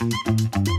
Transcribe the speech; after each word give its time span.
Música 0.00 0.77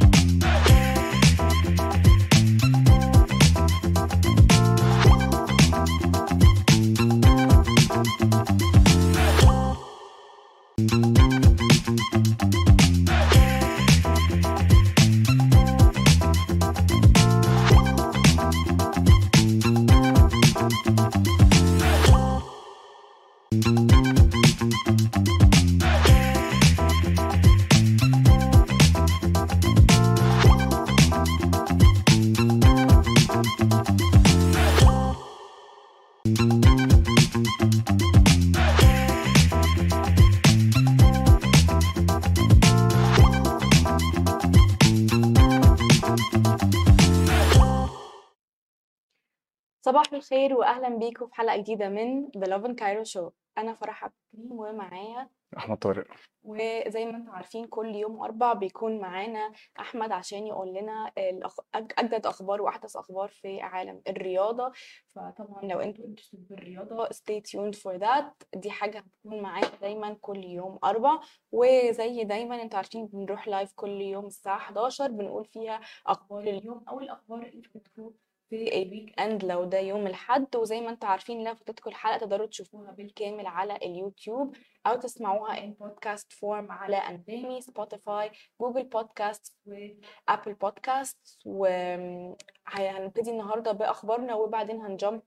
الخير 50.20 50.54
واهلا 50.54 50.90
بيكم 50.90 51.28
في 51.28 51.36
حلقة 51.36 51.58
جديدة 51.58 51.90
من 51.90 52.28
Love 52.32 52.66
in 52.68 52.76
Cairo 52.76 53.12
Show. 53.14 53.32
أنا 53.58 53.74
فرح 53.74 54.04
عبد 54.04 54.14
الكريم 54.34 54.52
ومعايا 54.60 55.30
أحمد 55.58 55.78
طارق. 55.78 56.08
وزي 56.44 57.06
ما 57.06 57.18
أنتم 57.18 57.32
عارفين 57.32 57.68
كل 57.68 57.96
يوم 57.96 58.24
أربع 58.24 58.54
بيكون 58.54 59.00
معانا 59.00 59.54
أحمد 59.80 60.12
عشان 60.12 60.48
يقول 60.48 60.74
لنا 60.74 61.12
الأخ... 61.18 61.60
أجدد 61.76 62.26
أخبار 62.26 62.62
وأحدث 62.62 62.96
أخبار 62.96 63.30
في 63.30 63.62
عالم 63.62 64.02
الرياضة. 64.08 64.72
فطبعا 65.16 65.62
لو 65.64 65.80
أنتوا 65.80 66.06
interested 66.06 66.38
بالرياضة 66.50 67.06
stay 67.06 67.42
tuned 67.52 67.76
for 67.80 68.00
that. 68.00 68.26
دي 68.56 68.72
حاجة 68.72 68.98
هتكون 68.98 69.42
معانا 69.42 69.72
دايما 69.82 70.18
كل 70.22 70.44
يوم 70.44 70.80
أربع. 70.84 71.20
وزي 71.52 72.24
دايما 72.24 72.62
أنتوا 72.62 72.78
عارفين 72.78 73.06
بنروح 73.08 73.48
لايف 73.48 73.74
كل 73.76 74.02
يوم 74.02 74.26
الساعة 74.26 74.58
11 74.58 75.12
بنقول 75.12 75.46
فيها 75.46 75.80
أخبار 76.08 76.40
اليوم 76.44 76.84
أو 76.90 77.00
الأخبار 77.00 77.44
اللي 77.46 77.68
بتكون 77.76 78.14
في 78.50 78.82
ال 78.82 79.20
weekend 79.20 79.46
لو 79.46 79.64
ده 79.64 79.80
يوم 79.80 80.08
الحد 80.08 80.56
وزي 80.56 80.82
ما 80.82 80.90
أنتم 80.90 81.08
عارفين 81.08 81.44
لو 81.48 81.56
فاتتكم 81.56 81.90
الحلقة 81.90 82.18
تقدروا 82.18 82.48
تشوفوها 82.48 82.92
بالكامل 82.92 83.48
على 83.48 83.76
اليوتيوب 83.76 84.56
أو 84.88 84.96
تسمعوها 84.96 85.64
in 85.64 85.74
podcast 85.74 86.34
form 86.34 86.72
على 86.72 86.96
أنغامي 86.98 87.62
سبوتيفاي 87.62 88.32
Google 88.62 88.84
Podcast 88.84 89.56
و 89.66 89.80
Apple 89.80 90.54
Podcast 90.54 91.40
وهنبتدي 91.46 93.32
النهارده 93.32 93.72
بأخبارنا 93.72 94.36
وبعدين 94.36 94.82
هن 94.82 94.95
jump 94.95 95.22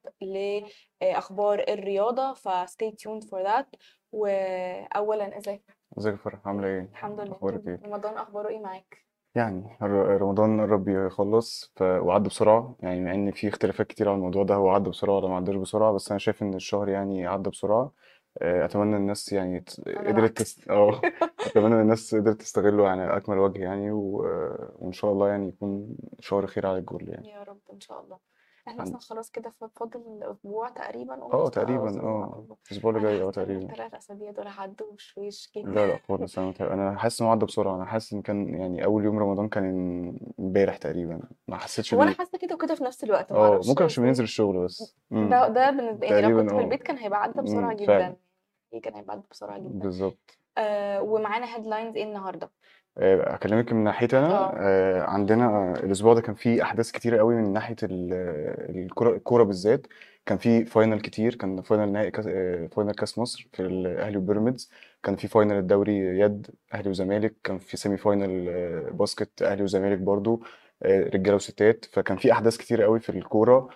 لأخبار 1.01 1.65
الرياضة 1.69 2.33
فا 2.35 2.46
stay 2.46 2.91
tuned 2.91 3.25
for 3.25 3.43
that 3.43 3.69
واولا 4.13 5.39
إزيك 5.39 5.77
ازيك 5.99 6.15
فرح؟ 6.15 6.47
عاملة 6.47 6.69
إيه؟ 6.69 6.81
الحمد 6.81 7.21
لله 7.21 7.33
أخبارك 7.33 7.67
إيه؟ 7.69 7.81
رمضان 7.85 8.17
أخباره 8.17 8.49
إيه 8.49 8.59
معاك؟ 8.61 9.05
يعني 9.35 9.77
ر- 9.83 10.23
رمضان 10.23 10.61
قرب 10.61 10.89
يخلص 10.89 11.73
ف... 11.77 11.83
وعدى 11.83 12.29
بسرعة 12.29 12.77
يعني 12.81 13.01
مع 13.01 13.15
إن 13.15 13.31
في 13.31 13.49
اختلافات 13.49 13.87
كتير 13.87 14.09
على 14.09 14.17
الموضوع 14.17 14.45
ده 14.45 14.55
هو 14.55 14.69
عدى 14.71 14.91
بسرعة 14.91 15.17
ولا 15.17 15.29
ما 15.29 15.37
عداش 15.37 15.55
بسرعة 15.57 15.93
بس 15.93 16.11
أنا 16.11 16.19
شايف 16.19 16.43
إن 16.43 16.55
الشهر 16.55 16.89
يعني 16.89 17.27
عدى 17.27 17.51
بسرعة. 17.51 17.93
آه، 18.43 18.65
أتمنى 18.65 18.97
الناس 18.97 19.33
يعني 19.33 19.61
ت- 19.61 19.89
أنا 19.89 19.99
قدرت 20.01 20.19
العكس 20.19 20.35
تست... 20.35 20.69
آه 20.71 21.01
أتمنى 21.47 21.81
الناس 21.83 22.15
قدرت 22.15 22.41
تستغله 22.41 22.85
يعني 22.87 23.17
أكمل 23.17 23.39
وجه 23.39 23.59
يعني 23.63 23.91
و... 23.91 24.17
وإن 24.79 24.93
شاء 24.93 25.13
الله 25.13 25.29
يعني 25.29 25.49
يكون 25.49 25.97
شهر 26.21 26.47
خير 26.47 26.67
على 26.67 26.79
الكل 26.79 27.09
يعني. 27.09 27.29
يا 27.31 27.43
رب 27.43 27.59
إن 27.73 27.81
شاء 27.81 28.01
الله. 28.01 28.19
إحنا 28.69 28.83
عن- 28.83 28.89
أصلا 28.89 28.99
خلاص 28.99 29.31
كده 29.31 29.53
فاضل 29.77 30.23
أسبوع 30.23 30.69
تقريبا 30.69 31.23
آه 31.23 31.49
تقريبا 31.49 32.01
آه 32.01 32.47
الأسبوع 32.71 32.91
اللي 32.91 33.03
جاي 33.03 33.23
آه 33.23 33.31
تقريبا. 33.31 33.63
الثلاث 33.73 33.95
اسابيع 33.95 34.31
دول 34.31 34.47
عدوا 34.49 34.93
بشويش 34.93 35.53
لا 35.57 35.63
جدا 35.63 35.87
لا 35.87 35.99
خالص 36.09 36.39
أنا 36.39 36.55
أنا 36.61 36.97
حاسس 36.99 37.23
انه 37.23 37.31
عدى 37.31 37.47
بسرعة. 37.47 37.77
أنا 37.77 37.85
حاسس 37.85 38.13
إن 38.13 38.23
كان 38.23 38.55
يعني 38.55 38.85
أول 38.85 39.05
يوم 39.05 39.19
رمضان 39.19 39.49
كان 39.49 39.65
امبارح 40.41 40.77
تقريبا. 40.77 41.21
ما 41.49 41.57
حسيتش 41.57 41.95
هو 41.95 42.03
أنا 42.03 42.11
بيه 42.11 42.17
حاسة 42.19 42.39
كده 42.39 42.55
وكده 42.55 42.75
في 42.75 42.85
نفس 42.85 43.05
الوقت 43.05 43.33
ما 43.33 43.39
آه 43.39 43.49
أعرفش 43.53 43.69
ممكن 43.69 43.85
عشان 43.85 43.95
إزاي 44.03 44.05
بننزل 44.05 44.25
الشغل 44.25 44.65
بس. 44.65 44.97
ده 45.11 45.17
امم 45.19 45.29
ده 45.55 45.71
بالنسبة 45.71 46.07
يعني 46.07 46.23
لو 46.23 46.29
تقريبا 46.29 46.41
كنت 46.43 46.51
في 46.51 46.57
آه. 46.57 46.61
البيت 46.65 46.83
كان 46.83 46.99
هيبقى 46.99 47.23
عدى 47.23 47.41
بسرعة 47.43 47.71
امم 47.73 47.87
فعلا. 47.87 48.09
جدا. 48.09 48.17
إيه 48.73 48.81
كان 48.83 48.95
هيبقى 48.95 49.13
عدى 49.17 49.25
بسرعة 49.31 49.59
جدا. 49.59 49.69
بالظبط. 49.79 50.39
آه 50.39 50.42
ومعانا 51.03 51.57
هيدلاينز 51.57 51.97
إيه 51.97 52.05
النهارده؟ 52.05 52.51
آه، 52.99 53.35
أكلمك 53.35 53.73
من 53.73 53.85
ناحيتي 53.85 54.19
أنا. 54.19 54.29
آه. 54.35 54.53
آه، 54.57 55.03
عندنا 55.03 55.73
الأسبوع 55.85 56.15
ده 56.15 56.21
كان 56.21 56.35
فيه 56.35 56.63
أحداث 56.63 56.91
كتيرة 56.91 57.19
قوي 57.19 57.35
من 57.35 57.53
ناحية 57.53 57.77
الكورة 57.83 59.43
بالذات. 59.45 59.87
كان 60.27 60.39
في 60.39 60.65
final 60.65 61.01
كتير 61.01 61.35
كان 61.35 61.63
final 61.63 61.93
نهائي 61.93 62.11
كاس 62.11 62.27
آه، 62.29 62.67
final 62.67 62.93
كاس 62.95 63.19
مصر 63.19 63.49
في 63.53 63.63
الأهلي 63.63 64.17
وبيراميدز. 64.17 64.71
كان 65.03 65.17
في 65.17 65.29
final 65.29 65.59
الدوري 65.59 65.97
يد 65.99 66.47
أهلي 66.75 66.91
وزمالك. 66.91 67.37
كان 67.45 67.59
في 67.59 67.77
semi 67.77 67.97
final 67.97 68.49
آه، 68.49 68.91
basket 68.91 69.43
أهلي 69.43 69.63
وزمالك 69.63 69.99
برضو 69.99 70.43
آه، 70.83 71.01
رجالة 71.15 71.35
وستات. 71.37 71.85
فكان 71.85 72.17
في 72.17 72.33
أحداث 72.33 72.57
كتير 72.57 72.83
قوي 72.83 73.01
في 73.01 73.09
الكورة. 73.11 73.57
آه، 73.57 73.71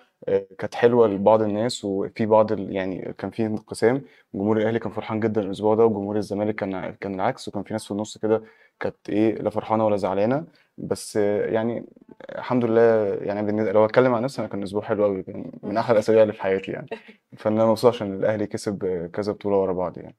كانت 0.57 0.75
حلوة 0.75 1.07
لبعض 1.07 1.41
الناس 1.41 1.85
وفي 1.85 2.25
بعض 2.25 2.51
ال... 2.51 2.75
يعني 2.75 3.13
كان 3.17 3.29
في 3.31 3.45
انقسام. 3.45 4.01
جمهور 4.35 4.57
الأهلي 4.57 4.79
كان 4.79 4.91
فرحان 4.91 5.19
جدا 5.19 5.41
الأسبوع 5.41 5.75
ده 5.75 5.85
وجمهور 5.85 6.17
الزمالك 6.17 6.55
كان 6.55 6.93
كان 6.95 7.15
العكس 7.15 7.47
وكان 7.47 7.63
في 7.63 7.73
ناس 7.73 7.85
في 7.85 7.91
النص 7.91 8.17
كده 8.17 8.43
كانت 8.79 9.09
إيه 9.09 9.35
لا 9.35 9.49
فرحانة 9.49 9.85
ولا 9.85 9.97
زعلانة. 9.97 10.45
بس 10.77 11.15
يعني 11.15 11.85
الحمد 12.29 12.65
لله 12.65 12.81
يعني 13.21 13.71
لو 13.71 13.85
اتكلم 13.85 14.13
عن 14.13 14.23
نفسي 14.23 14.41
أنا 14.41 14.49
كان 14.49 14.63
أسبوع 14.63 14.81
حلو 14.81 15.03
قوي 15.03 15.25
من 15.63 15.77
أحلى 15.77 15.93
الأسابيع 15.93 16.21
اللي 16.21 16.33
في 16.33 16.41
حياتي 16.41 16.71
يعني. 16.71 16.89
فانا 17.37 17.65
مبسوط 17.65 17.93
عشان 17.93 18.13
الأهلي 18.15 18.47
كسب 18.47 19.09
كذا 19.13 19.31
بطولة 19.31 19.57
ورا 19.57 19.73
بعض 19.73 19.97
يعني. 19.97 20.15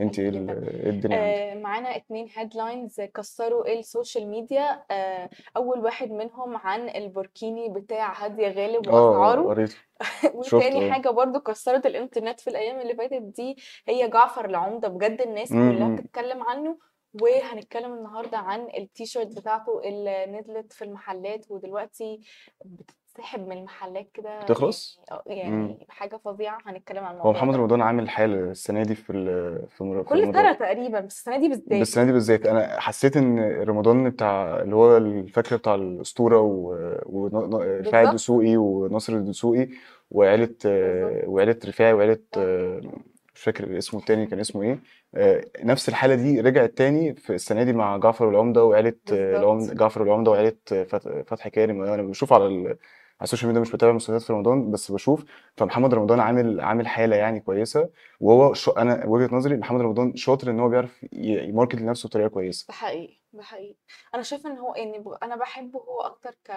انت 0.00 0.18
إيه 0.18 0.30
إيه 0.30 0.90
الدنيا 0.90 1.18
آه 1.18 1.54
معانا 1.54 1.96
اتنين 1.96 2.28
headlines 2.34 3.00
كسروا 3.00 3.72
ال 3.72 3.80
social 3.80 4.28
media 4.28 4.84
آه 4.90 5.30
أول 5.56 5.78
واحد 5.78 6.10
منهم 6.10 6.56
عن 6.56 6.88
البوركيني 6.88 7.68
بتاع 7.68 8.24
هادية 8.24 8.48
غالب 8.48 8.88
آه 8.88 9.10
وأسعاره. 9.10 9.68
وتاني 10.34 10.92
حاجة 10.92 11.08
برضو 11.08 11.40
كسرت 11.40 11.86
الإنترنت 11.86 12.40
في 12.40 12.50
الأيام 12.50 12.80
اللي 12.80 12.94
فاتت 12.94 13.22
دي 13.22 13.56
هي 13.88 14.08
جعفر 14.08 14.44
العمدة. 14.44 14.88
بجد 14.88 15.20
الناس 15.20 15.48
كلها 15.48 15.96
بتتكلم 15.96 16.42
عنه. 16.42 16.78
وهنتكلم 17.22 17.94
النهاردة 17.94 18.38
عن 18.38 18.68
التيشيرت 18.78 19.36
بتاعته 19.36 19.80
اللي 19.84 20.26
نزلت 20.26 20.72
في 20.72 20.84
المحلات 20.84 21.50
ودلوقتي 21.50 22.20
بتتسحب 23.18 23.48
من 23.48 23.52
المحلات 23.58 24.08
كده 24.14 24.40
بتخلص؟ 24.42 25.00
يعني 25.26 25.42
آه، 25.42 25.46
امم. 25.48 25.60
يعني 25.62 25.86
حاجة 25.88 26.16
فظيعة 26.24 26.58
هنتكلم 26.66 26.98
عن 27.04 27.04
هو 27.04 27.10
الموضوع 27.20 27.32
محمد 27.32 27.52
ده. 27.54 27.58
رمضان 27.60 27.82
عامل 27.82 28.08
حالة 28.10 28.50
السنة 28.50 28.82
دي 28.82 28.94
في 28.94 29.12
ال- 29.12 29.66
في 29.68 29.84
مر- 29.84 30.02
كل 30.02 30.32
سنة 30.32 30.52
تقريبا 30.52 31.00
بس 31.00 31.16
السنة 31.18 31.38
دي 31.38 31.48
بس 31.48 31.58
بالذات. 31.58 31.80
السنة 31.82 32.04
دي 32.04 32.12
بالذات. 32.12 32.46
أنا 32.46 32.80
حسيت 32.80 33.16
إن 33.16 33.38
رمضان 33.62 34.10
بتاع 34.10 34.60
اللي 34.60 34.76
هو 34.76 34.96
الفاكر 34.96 35.56
بتاع 35.56 35.74
الأسطورة 35.74 36.40
ورفاعي 36.40 37.80
بالظبط 37.82 37.94
الدسوقي 38.08 38.56
وناصر 38.56 39.12
الدسوقي 39.12 39.68
وعيلة 40.10 40.46
بالظبط 40.46 41.28
وعيلة 41.28 41.56
رفاعي 41.66 41.92
وعيلة 41.92 42.18
آه. 42.36 42.80
مش 43.34 43.44
فاكر 43.44 43.78
اسمه 43.78 44.00
التاني 44.00 44.26
كان 44.26 44.40
اسمه 44.40 44.78
آه، 45.14 45.44
نفس 45.62 45.88
الحالة 45.88 46.14
دي 46.14 46.40
رجعت 46.40 46.70
تاني 46.70 47.14
في 47.14 47.34
السنة 47.34 47.62
دي 47.62 47.72
مع 47.72 47.96
جعفر 47.96 48.28
العمدة 48.30 48.64
وعيلة 48.64 48.92
بالظبط 49.06 49.18
العمدة 49.42 49.74
جعفر 49.74 50.02
العمدة 50.02 50.30
وعيلة 50.30 50.52
فت- 50.66 51.24
فتحي 51.26 51.50
كارم 51.50 51.82
أنا 51.82 52.02
بشوف. 52.02 52.32
على 52.32 52.76
ال 53.22 53.25
social 53.25 53.46
media 53.48 53.60
مش 53.60 53.72
بتابع 53.72 53.92
مسلسلات 53.92 54.22
في 54.22 54.32
رمضان 54.32 54.70
بس 54.70 54.92
بشوف 54.92 55.24
فمحمد 55.56 55.94
رمضان 55.94 56.20
عامل 56.20 56.60
عامل 56.60 56.88
حالة 56.88 57.16
يعني 57.16 57.40
كويسة 57.40 57.90
وهو 58.20 58.54
show 58.54 58.70
أنا 58.70 59.06
وجهة 59.06 59.34
نظري 59.36 59.56
محمد 59.56 59.80
رمضان 59.80 60.16
شاطر 60.16 60.50
إن 60.50 60.60
هو 60.60 60.68
بيعرف 60.68 61.06
ي 61.12 61.21
market 61.21 61.74
لنفسه 61.80 62.08
بطريقة 62.08 62.28
كويسة. 62.28 62.68
ده 62.68 62.74
حقيقي. 62.74 63.18
ده 63.32 63.42
حقيقي. 63.42 63.76
أنا 64.14 64.22
شايفة 64.22 64.50
إن 64.50 64.58
هو 64.58 64.74
يعني 64.74 64.98
ب- 64.98 65.16
أنا 65.22 65.36
بحبه 65.36 65.78
هو 65.80 66.00
أكتر 66.00 66.30
ك 66.44 66.52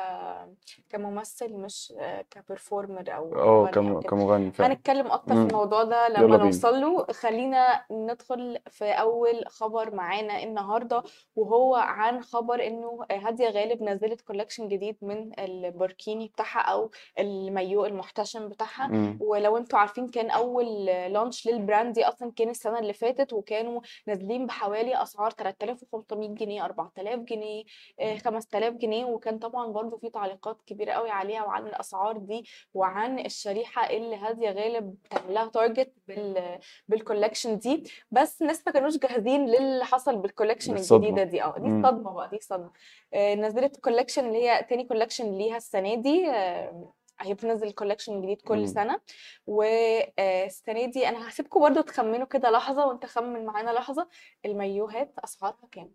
كممثل 0.89 1.53
مش 1.53 1.93
آه، 1.99 2.21
ك 2.21 2.31
performer 2.31 3.15
أو 3.15 3.35
آه 3.35 3.67
كم... 3.71 4.01
كمغني 4.01 4.51
فعلا. 4.51 4.73
هنتكلم 4.73 5.07
أكتر 5.11 5.35
في 5.35 5.41
الموضوع 5.41 5.83
ده 5.83 6.07
لما 6.09 6.37
نوصل 6.45 6.81
له 6.81 7.03
خلينا 7.05 7.85
ندخل 7.91 8.59
في 8.69 8.85
أول 8.85 9.43
خبر 9.47 9.95
معانا 9.95 10.43
النهارده 10.43 11.03
وهو 11.35 11.75
عن 11.75 12.21
خبر 12.21 12.67
إنه 12.67 13.05
هادية 13.11 13.49
غالب 13.49 13.83
نزلت 13.83 14.21
collection 14.21 14.67
جديد 14.67 14.97
من 15.01 15.39
البوركيني 15.39 16.27
بتاعها 16.27 16.59
أو 16.59 16.91
المايو 17.19 17.85
المحتشم 17.85 18.49
بتاعها. 18.49 18.85
امم 18.85 19.17
ولو 19.21 19.57
أنتوا 19.57 19.79
عارفين 19.79 20.07
كان 20.07 20.29
أول 20.29 20.85
launch 20.85 21.47
لل 21.47 21.60
brand 21.60 21.93
دي 21.93 22.05
أصلا 22.07 22.31
كان 22.35 22.49
السنة 22.49 22.79
اللي 22.79 22.93
فاتت 22.93 23.33
وكانوا 23.33 23.81
نازلين 24.07 24.45
بحوالي 24.45 25.01
أسعار 25.03 25.31
3500 25.31 26.29
جنيه 26.29 26.60
جنيه 26.61 26.65
4000 26.65 27.19
جنيه 27.19 27.63
آه، 27.99 28.17
5000 28.17 28.73
جنيه 28.73 29.05
وكان 29.05 29.39
طبعا 29.39 29.67
برضو 29.71 29.97
في 29.97 30.09
تعليقات 30.09 30.61
كبيرة 30.67 30.91
قوي 30.91 31.09
عليها 31.09 31.43
وعن 31.43 31.67
الأسعار 31.67 32.17
دي 32.17 32.45
وعن 32.73 33.19
الشريحة 33.19 33.89
اللي 33.89 34.15
هادية 34.15 34.49
غالب 34.51 34.95
بتعمل 35.03 35.33
لها 35.33 35.47
target 35.47 35.93
بال 36.07 36.59
بال 36.87 36.99
collection 36.99 37.57
دي. 37.57 37.83
بس 38.11 38.41
الناس 38.41 38.63
ما 38.67 38.73
كانوش 38.73 38.97
جاهزين 38.97 39.45
للي 39.45 39.85
حصل 39.85 40.15
بال 40.17 40.26
collection 40.26 40.71
الجديدة 40.77 41.23
الصدمة 41.23 41.23
دي. 41.23 41.43
آه 41.43 41.55
دي 41.57 41.67
الصدمة 41.67 42.13
بقى 42.13 42.29
دي 42.29 42.35
الصدمة. 42.35 42.71
آه، 43.13 43.35
نزلت 43.35 43.77
collection 43.79 44.25
اللي 44.27 44.49
هي 44.49 44.63
تاني 44.69 44.83
collection 44.83 45.31
ليها 45.37 45.57
السنة 45.57 45.95
دي 45.95 46.31
آه، 46.31 46.93
هي 47.19 47.33
بتنزل 47.33 47.71
collection 47.71 48.21
جديد 48.21 48.41
كل 48.41 48.57
امم 48.57 48.65
سنة. 48.65 49.01
والسنة 49.47 50.85
دي 50.85 51.09
أنا 51.09 51.29
هسيبكم 51.29 51.59
برضو 51.59 51.81
تخمنوا 51.81 52.25
كده 52.25 52.49
لحظة 52.51 52.85
وأنت 52.85 53.05
خمن 53.05 53.45
معانا 53.45 53.71
لحظة. 53.71 54.07
المايوهات 54.45 55.13
أسعارها 55.23 55.67
كام؟ 55.71 55.91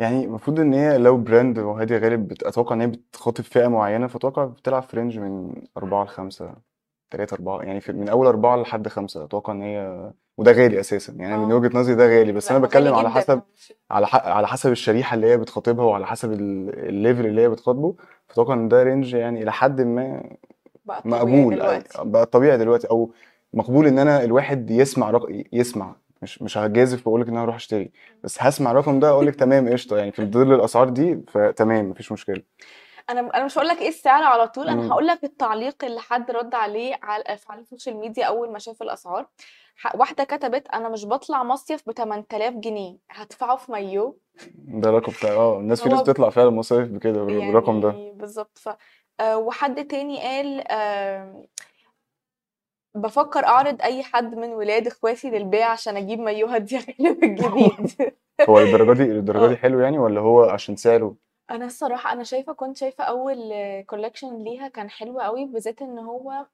يعني 0.00 0.24
المفروض 0.24 0.60
إن 0.60 0.74
هي 0.74 0.98
لو 0.98 1.16
brand 1.16 1.58
وهادية 1.58 1.98
غالب 1.98 2.28
بت- 2.28 2.42
أتوقع 2.42 2.74
إن 2.74 2.80
هي 2.80 2.86
بتخاطب 2.86 3.44
فئة 3.44 3.68
معينة 3.68 4.06
فأتوقع 4.06 4.44
بتلعب 4.44 4.82
في 4.82 4.96
range 4.96 5.18
من 5.18 5.52
أربعة 5.76 6.04
لخمسة 6.04 6.54
تلاتة 7.10 7.34
أربعة 7.34 7.60
يعني 7.62 7.80
في 7.80 7.92
من 7.92 8.08
أول 8.08 8.26
أربعة 8.26 8.56
لحد 8.56 8.88
خمسة 8.88 9.24
أتوقع 9.24 9.52
إن 9.52 9.62
هي 9.62 10.10
وده 10.38 10.52
غالي 10.52 10.80
أساسا. 10.80 11.12
يعني 11.12 11.36
من 11.36 11.52
آه. 11.52 11.54
وجهة 11.56 11.78
نظري 11.78 11.94
ده 11.94 12.06
غالي 12.06 12.32
بس 12.32 12.50
أنا 12.50 12.58
هو 12.58 12.62
غالي 12.62 12.68
بتكلم 12.68 12.94
على 12.94 13.08
جدا. 13.10 13.18
حسب 13.20 13.40
على 13.90 14.06
ح... 14.06 14.14
على 14.26 14.48
حسب 14.48 14.70
الشريحة 14.72 15.14
اللي 15.14 15.26
هي 15.26 15.36
بتخاطبها 15.36 15.84
وعلى 15.84 16.06
حسب 16.06 16.32
ال- 16.32 16.88
ال 16.88 16.94
level 16.94 17.26
اللي 17.26 17.40
هي 17.42 17.48
بتخاطبه. 17.48 17.94
فأتوقع 18.28 18.54
إن 18.54 18.68
ده 18.68 18.82
range 18.82 19.14
يعني 19.14 19.42
إلى 19.42 19.52
حد 19.52 19.80
ما 19.80 20.22
بقى 20.84 21.02
طبيعي 21.02 21.22
مقبول 21.24 21.54
أي- 21.54 21.58
دلوقتي. 21.58 21.98
بقى 22.04 22.26
طبيعي 22.26 22.58
دلوقتي 22.58 22.90
أو 22.90 23.10
مقبول 23.54 23.86
إن 23.86 23.98
أنا 23.98 24.24
الواحد 24.24 24.70
يسمع 24.70 25.10
رق... 25.10 25.26
يسمع. 25.52 25.94
مش 26.22 26.42
مش 26.42 26.58
هجازف 26.58 27.06
وأقول 27.06 27.20
لك 27.20 27.26
إن 27.28 27.32
أنا 27.34 27.44
هروح 27.44 27.54
أشتري. 27.54 27.92
بس 28.24 28.36
هسمع 28.42 28.70
الرقم 28.70 29.00
ده 29.00 29.08
أقول 29.08 29.26
لك 29.26 29.34
تمام 29.34 29.68
قشطة. 29.72 29.96
يعني 29.98 30.12
في 30.12 30.26
ظل 30.26 30.54
الأسعار 30.54 30.88
دي 30.88 31.20
فتمام 31.28 31.90
مفيش 31.90 32.12
مشكلة. 32.12 32.42
أنا 33.10 33.20
أنا 33.20 33.44
مش 33.44 33.58
هقول 33.58 33.68
لك 33.68 33.80
إيه 33.80 33.88
السعر 33.88 34.22
على 34.22 34.48
طول 34.48 34.68
أنا 34.68 34.88
هقول 34.88 35.06
لك 35.06 35.24
التعليق 35.24 35.84
اللي 35.84 36.00
حد 36.00 36.30
رد 36.30 36.54
عليه 36.54 36.98
على 37.02 37.24
على 37.48 37.60
ال 37.60 37.65
social 37.65 37.96
media 37.96 38.24
أول 38.24 38.52
ما 38.52 38.58
شاف 38.58 38.82
الأسعار. 38.82 39.26
واحدة 39.94 40.24
كتبت 40.24 40.68
أنا 40.68 40.88
مش 40.88 41.06
بطلع 41.06 41.42
مصيف 41.42 41.88
ب 41.88 41.92
8000 41.92 42.54
جنيه 42.54 42.96
هدفعه 43.10 43.56
في 43.56 43.72
مايو. 43.72 44.18
ده 44.56 44.90
رقم 44.90 45.12
بتاع 45.12 45.30
آه 45.30 45.58
الناس 45.58 45.82
في 45.82 45.88
ناس 45.88 46.00
بتطلع 46.00 46.30
فعلا 46.30 46.50
مصايف 46.50 46.88
بكده 46.88 47.22
بالرقم 47.24 47.80
ده. 47.80 47.88
يعني 47.88 48.12
بالظبط. 48.12 48.58
ف 48.58 48.68
آه، 49.20 49.38
وحد 49.38 49.86
تاني 49.86 50.20
قال 50.20 50.64
آه، 50.70 51.44
بفكر 52.94 53.44
أعرض 53.44 53.82
أي 53.82 54.02
حد 54.02 54.34
من 54.34 54.48
ولاد 54.48 54.86
إخواتي 54.86 55.30
للبيع 55.30 55.70
عشان 55.70 55.96
أجيب 55.96 56.18
مايو 56.20 56.46
هادية 56.46 56.76
غالب 56.78 57.24
الجديد. 57.24 58.12
هو 58.48 58.60
للدرجة 58.60 58.92
دي 58.98 59.04
للدرجة 59.04 59.46
دي 59.46 59.52
آه. 59.54 59.56
حلو 59.56 59.80
يعني 59.80 59.98
ولا 59.98 60.20
هو 60.20 60.42
عشان 60.44 60.76
سعره؟ 60.76 61.16
أنا 61.50 61.64
الصراحة 61.64 62.12
أنا 62.12 62.22
شايفة 62.24 62.52
كنت 62.52 62.76
شايفة 62.76 63.04
أول 63.04 63.52
collection 63.86 64.44
ليها 64.44 64.68
كان 64.68 64.90
حلو 64.90 65.20
قوي 65.20 65.44
بالذات 65.44 65.82
إن 65.82 65.98
هو 65.98 66.46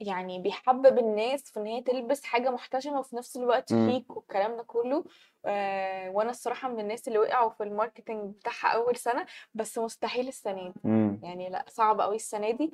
يعني 0.00 0.38
بيحبب 0.38 0.98
الناس 0.98 1.42
في 1.50 1.60
إن 1.60 1.66
هي 1.66 1.82
تلبس 1.82 2.24
حاجة 2.24 2.50
محتشمة 2.50 2.98
وفي 2.98 3.16
نفس 3.16 3.36
الوقت 3.36 3.68
شيك 3.68 4.16
والكلام 4.16 4.56
ده 4.56 4.62
كله. 4.62 5.04
آه 5.44 6.10
وأنا 6.10 6.30
الصراحة 6.30 6.68
من 6.68 6.80
الناس 6.80 7.08
اللي 7.08 7.18
وقعوا 7.18 7.50
في 7.50 7.62
ال 7.62 7.69
marketing 7.69 8.34
بتاعها 8.34 8.68
أول 8.74 8.96
سنة 8.96 9.26
بس 9.54 9.78
مستحيل 9.78 10.28
السنة 10.28 10.72
دي. 10.84 11.18
يعني 11.22 11.48
لأ 11.50 11.64
صعب 11.68 12.00
قوي 12.00 12.16
السنة 12.16 12.50
دي. 12.50 12.72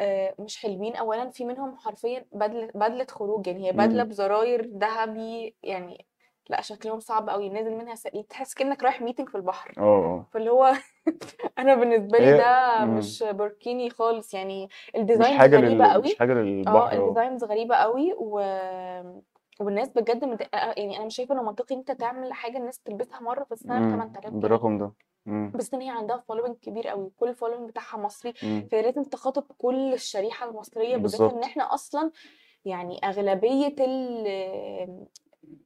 آه 0.00 0.34
مش 0.38 0.58
حلوين. 0.58 0.96
اولا 0.96 1.30
في 1.30 1.44
منهم 1.44 1.76
حرفيا 1.76 2.24
بدله 2.32 2.70
بدله 2.74 3.06
خروج 3.10 3.46
يعني 3.46 3.66
هي 3.68 3.72
بدله 3.72 4.04
بزراير 4.04 4.66
ذهبي 4.66 5.54
يعني 5.62 6.06
لا 6.50 6.60
شكلهم 6.60 7.00
صعب 7.00 7.30
قوي 7.30 7.48
نازل 7.48 7.70
منها 7.76 7.94
س... 7.94 8.02
تحس 8.02 8.54
كأنك 8.54 8.82
رايح 8.82 9.02
meeting 9.02 9.28
في 9.28 9.34
البحر. 9.34 9.74
آه 9.78 9.82
آه. 9.82 10.26
فاللي 10.32 10.50
هو 10.50 10.72
أنا 11.58 11.74
بالنسبة 11.74 12.18
لي 12.18 12.36
ده 12.38 12.84
مش 12.84 13.22
بوركيني 13.28 13.90
خالص. 13.90 14.34
يعني 14.34 14.64
مش 14.66 14.96
ال 14.96 15.01
designs 15.01 15.38
حاجة 15.38 15.56
غريبة 15.56 15.84
لل... 15.84 15.88
مش 15.88 15.92
قوي 15.94 16.16
حاجة 16.18 16.32
آه 16.32 16.34
للبحر 16.36 16.92
آه 16.92 17.08
ال 17.08 17.12
designs 17.12 17.44
غريبة 17.44 17.76
قوي 17.76 18.14
و... 18.18 18.40
والناس 19.60 19.88
بجد 19.88 20.24
مد... 20.24 20.42
آه، 20.42 20.74
يعني 20.76 20.96
أنا 20.96 21.04
مش 21.06 21.16
شايفة 21.16 21.34
إنه 21.34 21.42
منطقي 21.42 21.74
أنت 21.74 21.90
تعمل 21.90 22.32
حاجة 22.32 22.58
الناس 22.58 22.80
تلبسها 22.80 23.20
مرة 23.20 23.44
في 23.44 23.52
السنة 23.52 23.74
ب 23.74 23.82
امم 23.82 23.90
8000 23.92 24.30
جنيه. 24.30 24.40
بالرقم 24.40 24.78
ده. 24.78 24.92
بس 25.54 25.74
إن 25.74 25.80
هي 25.80 25.88
عندها 25.90 26.16
following 26.16 26.56
كبير 26.56 26.88
قوي 26.88 27.10
كل 27.20 27.28
ال 27.28 27.32
following 27.32 27.68
بتاعها 27.68 27.98
مصري 27.98 28.32
فهي 28.70 28.82
لازم 28.82 29.02
تخاطب 29.04 29.44
كل 29.58 29.92
الشريحة 29.94 30.48
المصرية 30.50 30.96
بالذات 30.96 31.32
إن 31.32 31.42
إحنا 31.42 31.74
أصلا 31.74 32.10
يعني 32.64 32.98
أغلبية 33.04 33.74
ال 33.80 35.06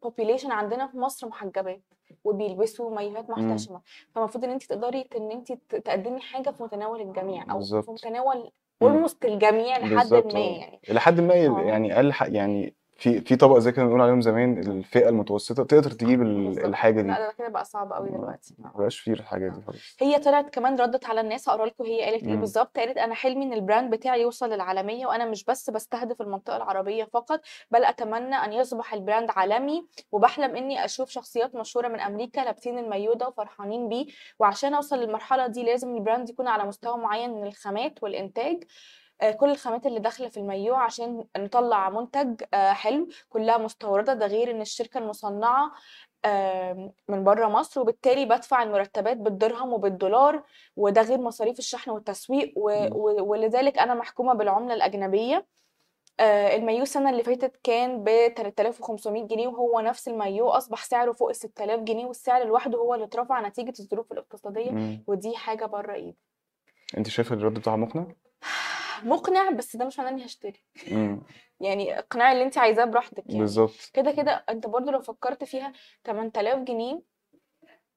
population 0.07 0.51
عندنا 0.51 0.87
في 0.87 0.99
مصر 0.99 1.27
محجبات 1.29 1.83
وبيلبسوا 2.25 2.91
مايوهات 2.95 3.31
محتشمة. 3.31 3.81
فالمفروض 4.15 4.45
إن 4.45 4.51
انت 4.51 4.63
تقدري 4.65 5.09
إن 5.17 5.31
انت 5.31 5.53
تقدمي 5.53 6.21
حاجة 6.21 6.51
في 6.51 6.63
متناول 6.63 7.01
الجميع 7.01 7.43
أو 7.43 7.49
في 7.49 7.55
بالظبط. 7.55 7.91
متناول 7.91 8.51
almost 8.85 9.15
الجميع 9.25 9.79
لحد 9.79 10.13
ما 10.15 10.19
آه. 10.35 10.39
يعني. 10.39 10.81
إلى 10.91 11.01
حد 11.01 11.21
ما 11.21 11.35
يعني 11.35 11.97
أقل 11.97 12.13
ح- 12.13 12.23
يعني 12.29 12.75
في 13.03 13.21
في 13.21 13.37
طبقة 13.37 13.59
زي 13.59 13.73
كده 13.73 13.85
بنقول 13.85 14.01
عليهم 14.01 14.21
زمان 14.21 14.59
الفئة 14.59 15.09
المتوسطة 15.09 15.65
تقدر 15.65 15.91
تجيب 15.91 16.23
ال- 16.23 16.45
بالظبط. 16.47 16.65
الحاجة 16.65 17.03
لا 17.03 17.03
دي 17.03 17.09
ده 17.27 17.33
كده 17.39 17.49
بقى 17.49 17.65
صعب 17.65 17.93
قوي 17.93 18.09
دلوقتي. 18.11 18.55
ما 18.59 18.71
بقاش 18.77 18.99
فيه 18.99 19.13
الحاجة 19.13 19.49
دي 19.49 19.63
خالص. 19.67 19.97
هي 20.01 20.19
طلعت 20.19 20.55
كمان 20.55 20.81
ردت 20.81 21.07
على 21.07 21.21
الناس 21.21 21.49
هقرا 21.49 21.67
لكم 21.67 21.85
هي 21.85 22.03
قالت 22.05 22.25
إيه. 22.25 22.35
بالظبط 22.37 22.79
قالت 22.79 22.99
أنا 22.99 23.15
حلمي 23.15 23.45
إن 23.45 23.53
البراند 23.53 23.91
بتاعي 23.95 24.23
يوصل 24.23 24.51
للعالمية 24.51 25.07
وأنا 25.07 25.25
مش 25.25 25.45
بس 25.45 25.71
بستهدف 25.71 26.21
المنطقة 26.23 26.57
العربية 26.57 27.05
فقط 27.05 27.41
بل 27.71 27.85
أتمنى 27.85 28.35
أن 28.35 28.53
يصبح 28.53 28.95
ال 28.95 29.01
brand 29.01 29.31
عالمي 29.31 29.87
وبحلم 30.13 30.57
إني 30.57 30.85
أشوف 30.85 31.11
شخصيات 31.11 31.55
مشهورة 31.55 31.89
من 31.89 32.01
أمريكا 32.01 32.41
لابسين 32.41 32.79
المايو 32.79 33.13
ده 33.15 33.29
وفرحانين 33.29 33.89
بيه. 33.89 34.07
وعشان 34.39 34.75
أوصل 34.75 34.97
للمرحلة 34.99 35.47
دي 35.47 35.63
لازم 35.63 35.97
ال 35.97 36.02
brand 36.02 36.31
يكون 36.31 36.49
على 36.49 36.65
مستوى 36.65 36.97
معين 36.99 37.31
من 37.35 37.47
الخامات 37.47 38.03
والإنتاج. 38.03 38.57
آه، 38.57 38.67
كل 39.31 39.51
الخامات 39.51 39.87
اللي 39.87 40.01
داخلة 40.01 40.29
في 40.29 40.37
المايو 40.37 40.75
عشان 40.75 41.25
نطلع 41.37 41.91
منتج 41.91 42.43
آه، 42.55 42.73
حلو 42.73 43.09
كلها 43.29 43.59
مستوردة. 43.59 44.15
ده 44.15 44.27
غير 44.27 44.51
إن 44.51 44.61
الشركة 44.61 44.99
المصنعة 44.99 45.73
من 47.09 47.25
بره 47.25 47.49
مصر 47.49 47.81
وبالتالي 47.81 48.25
بدفع 48.25 48.63
المرتبات 48.63 49.17
بالدرهم 49.17 49.73
وبالدولار 49.73 50.43
وده 50.77 51.03
غير 51.03 51.19
مصاريف 51.21 51.59
الشحن 51.59 51.91
والتسويق 51.91 52.53
و- 52.57 53.23
ولذلك 53.23 53.79
أنا 53.79 53.95
محكومة 53.95 54.35
بالعملة 54.35 54.75
الأجنبية. 54.75 55.47
آه، 56.21 56.57
المايو 56.57 56.83
السنة 56.83 57.11
اللي 57.11 57.23
فاتت 57.23 57.57
كان 57.63 58.05
ب 58.05 58.09
3500 58.37 59.27
جنيه 59.27 59.49
وهو 59.49 59.81
نفس 59.81 60.09
المايو 60.09 60.49
أصبح 60.49 60.85
سعره 60.85 61.13
فوق 61.13 61.29
ال 61.29 61.37
6000 61.37 61.81
جنيه 61.81 62.07
والسعر 62.07 62.45
لوحده 62.45 62.79
هو 62.79 62.95
اللي 62.95 63.05
اترفع 63.07 63.41
نتيجة 63.49 63.73
الظروف 63.81 64.13
الاقتصادية 64.13 64.71
ودي 65.07 65.37
حاجة 65.37 65.65
بره 65.67 65.95
إيدي. 65.95 66.17
أنت 66.99 67.09
شايف 67.09 67.33
الرد 67.33 67.55
بتاعها 67.55 67.77
مقنع؟ 67.77 68.07
مقنع 69.05 69.51
بس 69.51 69.77
ده 69.77 69.85
مش 69.85 69.99
معناه 69.99 70.11
إني 70.13 70.25
هشتري. 70.25 70.65
يعني 71.61 71.99
اقنعي 71.99 72.33
اللي 72.33 72.45
انت 72.45 72.59
عايزاه 72.59 72.85
براحتك 72.85 73.25
يعني. 73.27 73.39
بالظبط. 73.41 73.91
كده 73.95 74.11
كده 74.13 74.45
أنت 74.51 74.67
برضو 74.67 74.91
لو 74.91 75.01
فكرت 75.01 75.45
فيها 75.45 75.73
8000 76.05 76.59
جنيه 76.59 77.03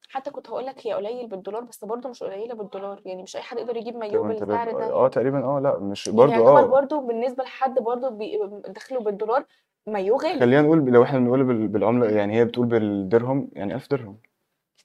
حتى 0.09 0.31
كنت 0.31 0.49
هقول 0.49 0.65
لك 0.65 0.87
هي 0.87 0.93
قليل 0.93 1.27
بالدولار 1.27 1.61
بس 1.63 1.85
برضو 1.85 2.09
مش 2.09 2.23
قليلة 2.23 2.55
بالدولار. 2.55 3.01
يعني 3.05 3.23
مش 3.23 3.35
أي 3.35 3.41
حد 3.41 3.57
يقدر 3.57 3.77
يجيب 3.77 3.95
مايو 3.95 4.11
8000 4.21 4.43
بالسعر 4.43 4.71
ده. 4.71 4.93
آه 4.93 5.07
تقريبا 5.07 5.43
آه 5.45 5.59
لأ 5.59 5.79
مش 5.79 6.07
يعني 6.07 6.17
برضو 6.17 6.31
يعتبر 6.31 6.59
آه. 6.59 6.65
برضو 6.65 6.99
بالنسبة 7.07 7.43
لحد 7.43 7.79
برضو 7.79 8.09
بي- 8.09 8.39
دخله 8.67 8.99
بالدولار 8.99 9.45
مايو 9.87 10.15
غالي. 10.17 10.39
خلينا 10.39 10.61
نقول 10.61 10.85
لو 10.85 11.03
إحنا 11.03 11.19
بنقول 11.19 11.43
بال- 11.43 11.67
بالعملة 11.67 12.09
يعني 12.17 12.33
هي 12.39 12.45
بتقول 12.45 12.67
بالدرهم 12.67 13.49
يعني 13.53 13.75
1000 13.75 13.89
درهم. 13.91 14.17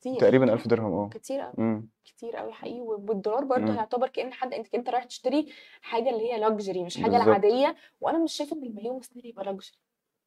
كتير. 0.00 0.20
تقريبا 0.20 0.52
1000 0.52 0.68
درهم 0.68 0.92
آه. 0.92 1.08
كتير 1.08 1.40
قوي 1.40 1.82
كتير 2.04 2.36
قوي 2.36 2.52
حقيقي. 2.52 2.80
وبالدولار 2.80 3.44
برضو 3.44 3.62
امم 3.62 3.70
هيعتبر 3.70 4.08
كأن 4.08 4.32
حد 4.32 4.54
أنت 4.54 4.74
انت 4.74 4.88
رايح 4.90 5.04
تشتري 5.04 5.46
حاجة 5.82 6.10
اللي 6.10 6.32
هي 6.32 6.38
luxury 6.38 6.84
مش 6.84 6.96
حاجة 6.96 7.10
بالظبط. 7.10 7.26
العادية. 7.26 7.76
وأنا 8.00 8.18
مش 8.18 8.32
شايفة 8.32 8.56
إن 8.56 8.62
المايو 8.62 8.98
مستاهل 8.98 9.26
يبقى 9.26 9.44
luxury 9.44 9.72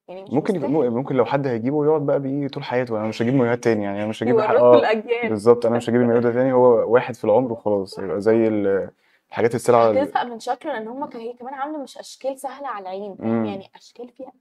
يعني 0.08 0.26
ممكن 0.32 0.56
يبقى 0.56 0.70
ممكن 0.70 1.16
لو 1.16 1.26
حد 1.26 1.48
هيجيبه 1.48 1.86
يقعد 1.86 2.06
بقى 2.06 2.20
بيه 2.20 2.48
طول 2.48 2.64
حياته. 2.64 2.98
أنا 2.98 3.08
مش 3.08 3.22
هجيب 3.22 3.34
مايوهات 3.36 3.64
تاني 3.64 3.84
يعني 3.84 4.00
أنا 4.00 4.08
مش 4.08 4.24
هجيب 4.24 4.40
آه. 4.40 4.76
الأجيال. 4.76 5.30
بالظبط 5.30 5.66
أنا 5.66 5.78
مش 5.78 5.90
هجيب 5.90 6.02
المايوه 6.02 6.22
ده 6.22 6.32
تاني. 6.32 6.54
هو 6.54 6.94
واحد 6.94 7.16
في 7.16 7.24
العمر 7.24 7.52
وخلاص. 7.52 8.00
يبقى 8.00 8.22
زي 8.22 8.48
ال- 8.48 8.90
الحاجات 9.30 9.56
السلعة 9.56 9.92
ال- 9.92 9.98
هتزهق 9.98 10.24
من 10.24 10.40
شكله 10.40 10.74
لأن 10.74 10.88
هم 10.88 11.10
هي 11.14 11.34
كمان 11.34 11.54
عاملة 11.54 11.78
مش 11.84 11.98
أشكال 11.98 12.40
سهلة 12.40 12.68
على 12.68 12.82
العين 12.84 13.16
يعني 13.46 13.70
أشكال 13.76 14.10
فيها 14.10 14.32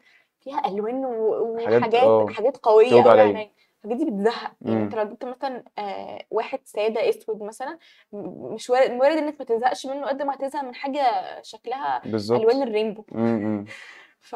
فيها 0.41 0.69
ألوان 0.69 1.05
و- 1.05 1.59
حاجات 1.59 1.81
وحاجات 1.83 2.03
آه. 2.03 2.27
حاجات 2.27 2.57
قوية 2.57 2.91
قوي 2.91 3.01
على 3.11 3.31
العين. 3.31 3.51
الحاجات 3.85 4.05
دي 4.05 4.11
بتزهق. 4.11 4.53
يعني 4.61 4.83
أنت 4.83 4.95
امم 4.95 5.03
لو 5.03 5.11
جبت 5.11 5.25
مثلا 5.25 5.65
آه 5.79 6.25
واحد 6.31 6.59
سادة 6.65 7.09
أسود 7.09 7.43
مثلا 7.43 7.79
مش 8.53 8.71
وارد 8.71 8.91
وارد 8.91 9.17
إنك 9.17 9.35
ما 9.39 9.45
تزهقش 9.45 9.87
منه 9.87 10.07
قد 10.07 10.23
ما 10.23 10.35
هتزهق 10.35 10.65
من 10.65 10.75
حاجة 10.75 11.03
شكلها 11.43 11.97
ألوان 11.99 12.13
بالظبط 12.13 12.41
ال 12.55 12.60
rainbow. 12.60 13.05
إمم 13.15 13.65
ف 14.21 14.33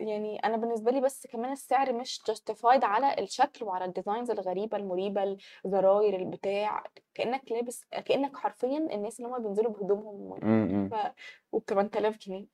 يعني 0.00 0.38
أنا 0.44 0.56
بالنسبة 0.56 0.90
لي 0.90 1.00
بس 1.00 1.26
كمان 1.26 1.52
السعر 1.52 1.92
مش 1.92 2.20
justified 2.30 2.84
على 2.84 3.14
الشكل 3.18 3.64
وعلى 3.64 3.84
ال 3.84 3.90
designs 3.90 4.30
الغريبة 4.30 4.76
المريبة 4.76 5.36
الزراير 5.66 6.16
البتاع. 6.16 6.84
كأنك 7.14 7.52
لابس 7.52 7.84
كأنك 8.06 8.36
حرفيا 8.36 8.78
الناس 8.78 9.20
اللي 9.20 9.30
هم 9.30 9.42
بينزلوا 9.42 9.72
بهدومهم 9.72 10.88
ف 10.88 10.94
وب 11.52 11.62
8000 11.66 12.18
جنيه. 12.18 12.46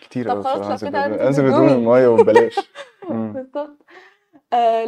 كتير 0.00 0.28
طب 0.28 0.42
خلاص 0.42 0.82
لو 0.82 0.90
كده 0.90 1.26
أنزل 1.28 1.42
بهدوم 1.50 1.68
المايه 1.68 2.08
وببلاش. 2.08 2.56
بالظبط 3.34 3.84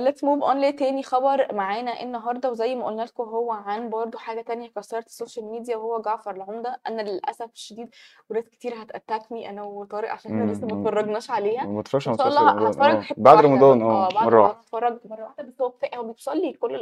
let's 0.06 0.20
move 0.22 0.42
on 0.50 0.56
لتاني 0.56 1.02
خبر 1.02 1.54
معانا 1.54 2.02
النهارده، 2.02 2.50
وزي 2.50 2.74
ما 2.74 2.86
قُلنا 2.86 3.02
لكم 3.02 3.22
هو 3.22 3.50
عن 3.50 3.90
برضه 3.90 4.18
حاجة 4.18 4.40
تانية 4.40 4.68
كسرت 4.76 5.06
السوشيال 5.06 5.46
ميديا 5.46 5.76
وهو 5.76 6.02
جعفر 6.02 6.30
العمدة، 6.30 6.80
أنا 6.88 7.02
للأسف 7.02 7.48
الشديد 7.54 7.88
وناس 8.30 8.44
كتير 8.44 8.74
me 9.30 9.48
أنا 9.48 9.62
وطارق 9.62 10.10
عشان 10.10 10.40
إمم، 10.40 10.50
لسه 10.50 10.66
ما. 10.66 10.80
اتفرجناش 10.80 11.30
عليها، 11.30 11.66
ما 11.66 11.80
اتفرجش 11.80 12.08
على 12.08 12.16
شاء 12.18 12.28
الله 12.28 12.68
هاتفرج 12.68 12.94
آه، 12.94 13.04
بعد 13.16 13.44
رمضان 13.44 13.82
آه، 13.82 14.06
آه، 14.06 14.08
رمضان 14.08 14.34
واحدة. 14.34 14.58
هاتفرج 14.58 14.98
مرة 15.04 15.22
واحدة. 15.22 15.42
بس 15.42 15.60
هو 15.60 15.72
هو 15.94 16.02
بيوصل 16.02 16.36
لي 16.40 16.52
كل 16.52 16.74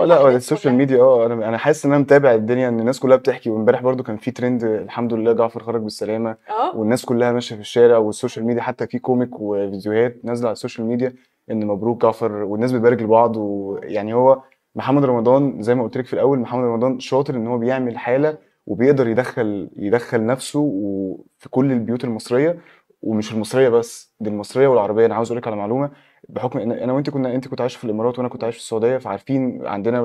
لي 0.00 0.08
لأ 0.08 0.14
هو 0.14 0.20
الأحداث 0.20 0.36
السوشيال. 0.36 0.74
ميديا 0.74 1.00
آه، 1.02 1.26
أنا 1.26 1.48
أنا 1.48 1.58
حاسس 1.58 1.86
إن 1.86 1.92
أنا 1.92 2.00
متابع 2.02 2.34
الدنيا 2.34 2.68
إن 2.68 2.80
الناس 2.80 3.00
كلها 3.00 3.16
بتحكي، 3.16 3.50
وإمبارح 3.50 3.82
برضه 3.82 4.02
كان 4.02 4.16
في 4.16 4.30
trend 4.30 4.64
الحمد 4.64 5.12
لله 5.12 5.32
جعفر 5.32 5.62
خرج 5.62 5.80
بالسلامة، 5.80 6.36
آه. 6.50 6.76
والناس 6.76 7.04
كلها 7.04 7.32
ماشية 7.32 7.54
في 7.54 7.60
الشارع 7.60 7.98
والسوشيال 7.98 8.46
ميديا 8.46 8.62
حتى 8.62 8.86
في 8.86 8.98
comic 8.98 9.30
وفيديوهات 9.32 10.16
نازلة 10.24 10.46
على 10.46 10.52
السوشيال 10.52 10.86
ميديا. 10.86 11.14
إن 11.50 11.66
مبروك 11.66 12.02
جعفر 12.02 12.32
والناس 12.32 12.72
بتبارك 12.72 13.02
لبعض، 13.02 13.36
ويعني 13.36 14.14
هو 14.14 14.42
محمد 14.74 15.04
رمضان 15.04 15.62
زي 15.62 15.74
ما 15.74 15.82
قُلت 15.82 15.96
لِك 15.98 16.06
في 16.06 16.12
الأول 16.12 16.38
محمد 16.38 16.64
رمضان 16.64 17.00
شاطر 17.00 17.34
إن 17.34 17.46
هو 17.46 17.58
بيعمل 17.58 17.98
حالة 17.98 18.38
وبيقدر 18.66 19.08
يدخّل 19.08 19.70
يدخّل 19.76 20.26
نَفْسه 20.26 20.60
وفي 20.60 21.48
كل 21.50 21.72
البيوت 21.72 22.04
المصرية، 22.04 22.58
ومش 23.02 23.32
المصرية 23.32 23.68
بس، 23.68 24.14
دي 24.20 24.30
المصرية 24.30 24.68
والعربية، 24.68 25.06
أنا 25.06 25.14
عاوز 25.14 25.26
أقول 25.28 25.38
لِك 25.38 25.46
على 25.46 25.56
معلومة 25.56 25.90
بحكم 26.28 26.58
إن 26.58 26.72
أنا 26.72 26.92
وأنتِ 26.92 27.10
كنا 27.10 27.34
أنتِ 27.34 27.48
كنتِ 27.48 27.60
عايشة 27.60 27.78
في 27.78 27.84
الإمارات 27.84 28.18
وأنا 28.18 28.28
كنت 28.28 28.44
عايش 28.44 28.54
في 28.56 28.60
السعودية، 28.60 28.98
فعارفين 28.98 29.66
عندنا 29.66 30.00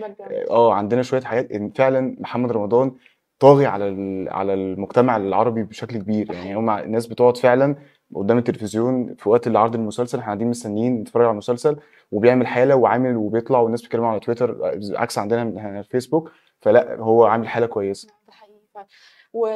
background. 0.00 0.50
آه، 0.50 0.74
عندنا 0.74 1.02
شوية 1.02 1.20
حاجات 1.20 1.52
إن 1.52 1.70
فعلًا 1.70 2.16
محمد 2.20 2.52
رمضان 2.52 2.92
طاغي 3.38 3.66
على 3.66 3.84
على 4.30 4.54
المجتمع 4.54 5.16
العربي 5.16 5.62
بشكل 5.62 5.98
كبير، 5.98 6.32
يعني. 6.32 6.56
هم 6.56 6.70
الناس 6.70 7.06
بتقعد 7.06 7.36
فعلًا 7.36 7.76
قدّام 8.14 8.38
التلفزيون 8.38 9.14
في 9.14 9.28
وقت 9.28 9.46
العرض 9.46 9.74
المسلسل، 9.74 10.18
إحنا 10.18 10.26
قاعدين 10.26 10.48
مستنيين 10.48 11.00
نتفرج 11.00 11.24
على 11.24 11.32
المسلسل، 11.32 11.76
وبيعمل 12.12 12.46
حالة 12.46 12.76
وعامل 12.76 13.16
وبيطلع 13.16 13.58
والناس 13.60 13.82
بتتكلم 13.82 14.04
على 14.04 14.20
تويتر 14.20 14.58
عكس 14.96 15.18
عندنا 15.18 15.44
من 15.44 15.58
على 15.58 15.78
الفيسبوك، 15.78 16.32
فلأ 16.60 16.96
هو 17.00 17.24
عامل 17.24 17.48
حالة 17.48 17.66
كويسة. 17.66 18.08
ده 18.26 18.32
حقيقي 18.32 18.58
فعلًا. 18.74 18.86
و 19.32 19.48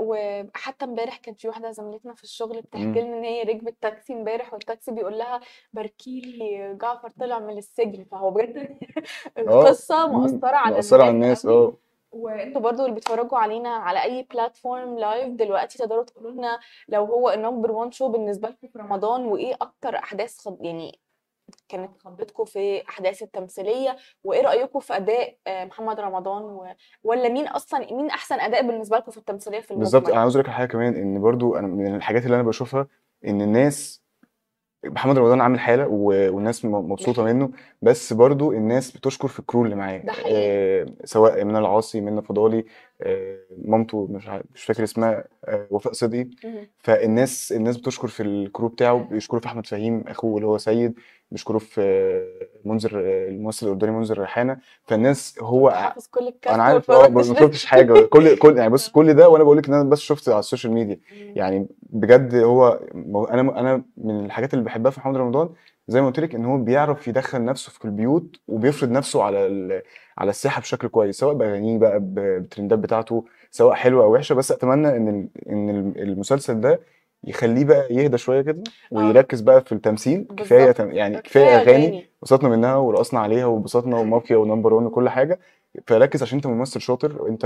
وحتى 0.00 0.84
امبارح 0.84 1.16
كانت 1.16 1.40
في 1.40 1.48
واحدة 1.48 1.70
زميلتنا 1.70 2.14
في 2.14 2.24
الشغل 2.24 2.60
بتحكي. 2.60 2.84
لنا 3.00 3.18
إن 3.18 3.24
هي 3.24 3.42
ركبت 3.42 3.74
تاكسي 3.80 4.12
امبارح 4.12 4.52
والتاكسي 4.52 4.92
بيقول 4.92 5.18
لها 5.18 5.40
باركي 5.72 6.20
لي 6.20 6.76
جعفر 6.82 7.10
طلع 7.10 7.38
من 7.38 7.58
السجن، 7.58 8.04
فهو 8.04 8.30
بجد 8.30 8.56
آه، 9.38 9.40
القصة 9.40 10.04
إمم، 10.04 10.20
مأثرة 10.22 10.56
على 10.56 10.74
مأثرة 10.74 11.02
على 11.02 11.10
الناس 11.10 11.46
الناس 11.46 11.72
آه. 12.14 12.16
وأنتم 12.16 12.60
برضه 12.60 12.82
اللي 12.82 12.94
بيتفرجوا 12.94 13.38
علينا 13.38 13.68
على 13.68 14.02
أي 14.02 14.26
platform 14.34 15.00
live 15.00 15.28
دلوقتي 15.36 15.78
تقدروا 15.78 16.04
تقولوا 16.04 16.30
لنا 16.30 16.58
لو 16.88 17.04
هو 17.04 17.32
الnumber 17.32 17.68
one 17.68 17.96
show 17.98 18.04
بالنسبة 18.04 18.48
لكم 18.48 18.68
في 18.68 18.78
رمضان، 18.78 19.24
وإيه 19.24 19.54
أكتر 19.54 19.96
أحداث 19.96 20.38
خض 20.38 20.58
يعني 20.60 21.00
كانت 21.68 22.02
خضتكم 22.02 22.44
في 22.44 22.88
أحداث 22.88 23.22
التمثيلية، 23.22 23.96
وإيه 24.24 24.42
رأيكم 24.42 24.80
في 24.80 24.96
أداء 24.96 25.36
آآ 25.46 25.64
محمد 25.64 26.00
رمضان 26.00 26.42
و 26.42 26.66
والّا 27.04 27.28
مين 27.28 27.48
أصلًا 27.48 27.92
مين 27.92 28.10
أحسن 28.10 28.40
أداء 28.40 28.66
بالنسبة 28.66 28.96
لكم 28.96 29.10
في 29.10 29.18
التمثيلية 29.18 29.60
في 29.60 29.74
بالضبط، 29.74 29.94
المجمل؟ 29.94 30.12
أنا 30.12 30.20
عاوز 30.20 30.36
أقول 30.36 30.48
لِك 30.48 30.52
حاجة 30.54 30.68
كمان 30.68 30.94
إن 30.94 31.20
برضه 31.20 31.58
أنا 31.58 31.66
من 31.66 31.94
الحاجات 31.94 32.24
اللي 32.24 32.34
أنا 32.34 32.42
باشوفها 32.42 32.86
إن 33.26 33.42
الناس 33.42 34.02
محمد 34.84 35.18
رمضان 35.18 35.40
عامل 35.40 35.60
حالة 35.60 35.86
و 35.88 36.06
والناس 36.34 36.64
م 36.64 36.70
ده 36.72 36.78
مبسوطة 36.88 37.22
حقيقي. 37.22 37.34
منه، 37.34 37.50
بس 37.82 38.12
برضه 38.12 38.52
الناس 38.52 38.90
بتشكر 38.90 39.28
في 39.28 39.42
ال 39.42 39.45
crew 39.45 39.56
اللي 39.56 39.74
معاه،. 39.76 40.04
آآ 40.26 40.86
سواء 41.04 41.44
منى 41.44 41.58
العاصي، 41.58 42.00
منى 42.00 42.22
فضالي، 42.22 42.64
مامته 43.64 44.06
مش 44.10 44.28
مش 44.54 44.64
فاكر 44.64 44.84
اسمها 44.84 45.24
آآ 45.44 45.66
وفاء 45.70 45.92
صدقي،. 45.92 46.26
فالناس 46.78 47.52
الناس 47.52 47.76
بتشكر 47.76 48.08
في 48.08 48.48
ال 48.48 48.51
crew 48.51 48.64
بتاعه، 48.64 49.08
بيشكروا 49.10 49.40
في 49.40 49.46
أحمد 49.46 49.66
فهيم 49.66 50.04
أخوه 50.08 50.36
اللي 50.36 50.46
هو 50.46 50.58
سيد، 50.58 50.94
بيشكروا 51.30 51.60
في 51.60 51.80
منذر 52.64 52.90
الممثل 53.00 53.66
الأردني 53.66 53.90
منذر 53.90 54.18
ريحانة، 54.18 54.56
فالناس 54.84 55.38
هو 55.40 55.70
حافظ 55.70 56.06
كل 56.06 56.32
أنا 56.46 56.54
وما 56.54 56.62
عارف 56.62 56.90
آه، 56.90 57.06
اتفرجتش 57.06 57.28
ما. 57.30 57.34
شُفتش 57.46 57.64
حاجة 57.64 58.00
كل 58.00 58.36
كل 58.36 58.58
يعني 58.58 58.74
آه. 58.74 58.78
كل 58.92 59.14
ده 59.14 59.28
وأنا 59.28 59.44
باقول 59.44 59.58
لِك 59.58 59.68
إن 59.68 59.74
أنا 59.74 59.84
بس 59.84 60.00
شُفت 60.00 60.28
على 60.28 60.38
السوشيال 60.38 60.72
ميديا،. 60.72 61.00
يعني 61.10 61.66
بجد 61.82 62.34
هو 62.34 62.80
م 62.94 63.16
أنا 63.16 63.82
من 63.96 64.24
الحاجات 64.24 64.54
اللي 64.54 64.64
باحبها 64.64 64.90
في 64.90 65.00
محمد 65.00 65.16
رمضان 65.16 65.48
زي 65.90 66.00
ما 66.00 66.06
قُلت 66.06 66.20
لِك 66.20 66.34
إن 66.34 66.44
هو 66.44 66.56
بيعرف 66.58 67.08
يدخّل 67.08 67.44
نَفْسه 67.44 67.70
في 67.72 67.84
البيوت 67.84 68.36
وبيفرض 68.48 68.90
نَفْسه 68.90 69.22
على 69.22 69.82
على 70.18 70.30
الساحة 70.30 70.60
بشكل 70.60 70.88
كويس، 70.88 71.16
سواء 71.18 71.34
بأغانيه 71.34 71.78
بقى 71.78 72.00
بالترندات 72.00 72.78
بتاعته، 72.78 73.24
سواء 73.50 73.74
حلوة 73.74 74.04
أو 74.04 74.14
وحشة، 74.14 74.34
بس 74.34 74.52
ال 75.08 75.28
إن 75.52 75.70
ال 75.70 76.02
المسلسل 76.02 76.60
ده 76.60 76.80
يخلّيه 77.24 77.64
بقى 77.64 77.86
يهدى 77.94 78.18
شوية 78.18 78.40
كده 78.42 78.62
آه. 78.92 78.96
ويركّز 78.96 79.40
بقى 79.40 79.60
في 79.64 79.72
التمثيل، 79.72 80.24
بالضبط، 80.24 80.48
تم 80.72 80.90
يعني 80.90 81.16
أغاني 81.36 81.56
أغاني. 81.56 82.06
اتبسطنا 82.18 82.48
منها 82.48 82.76
ورقصنا 82.76 83.20
عليها 83.20 83.46
واتبسطنا 83.46 83.96
ومافيا 83.96 84.36
وNumber 84.36 84.70
one 84.70 84.82
وكل 84.86 85.08
حاجة، 85.08 85.40
فركّز 85.86 86.22
عشان 86.22 86.38
أنت 86.38 86.46
ممثل 86.46 86.80
شاطر، 86.80 87.22
وأنت 87.22 87.44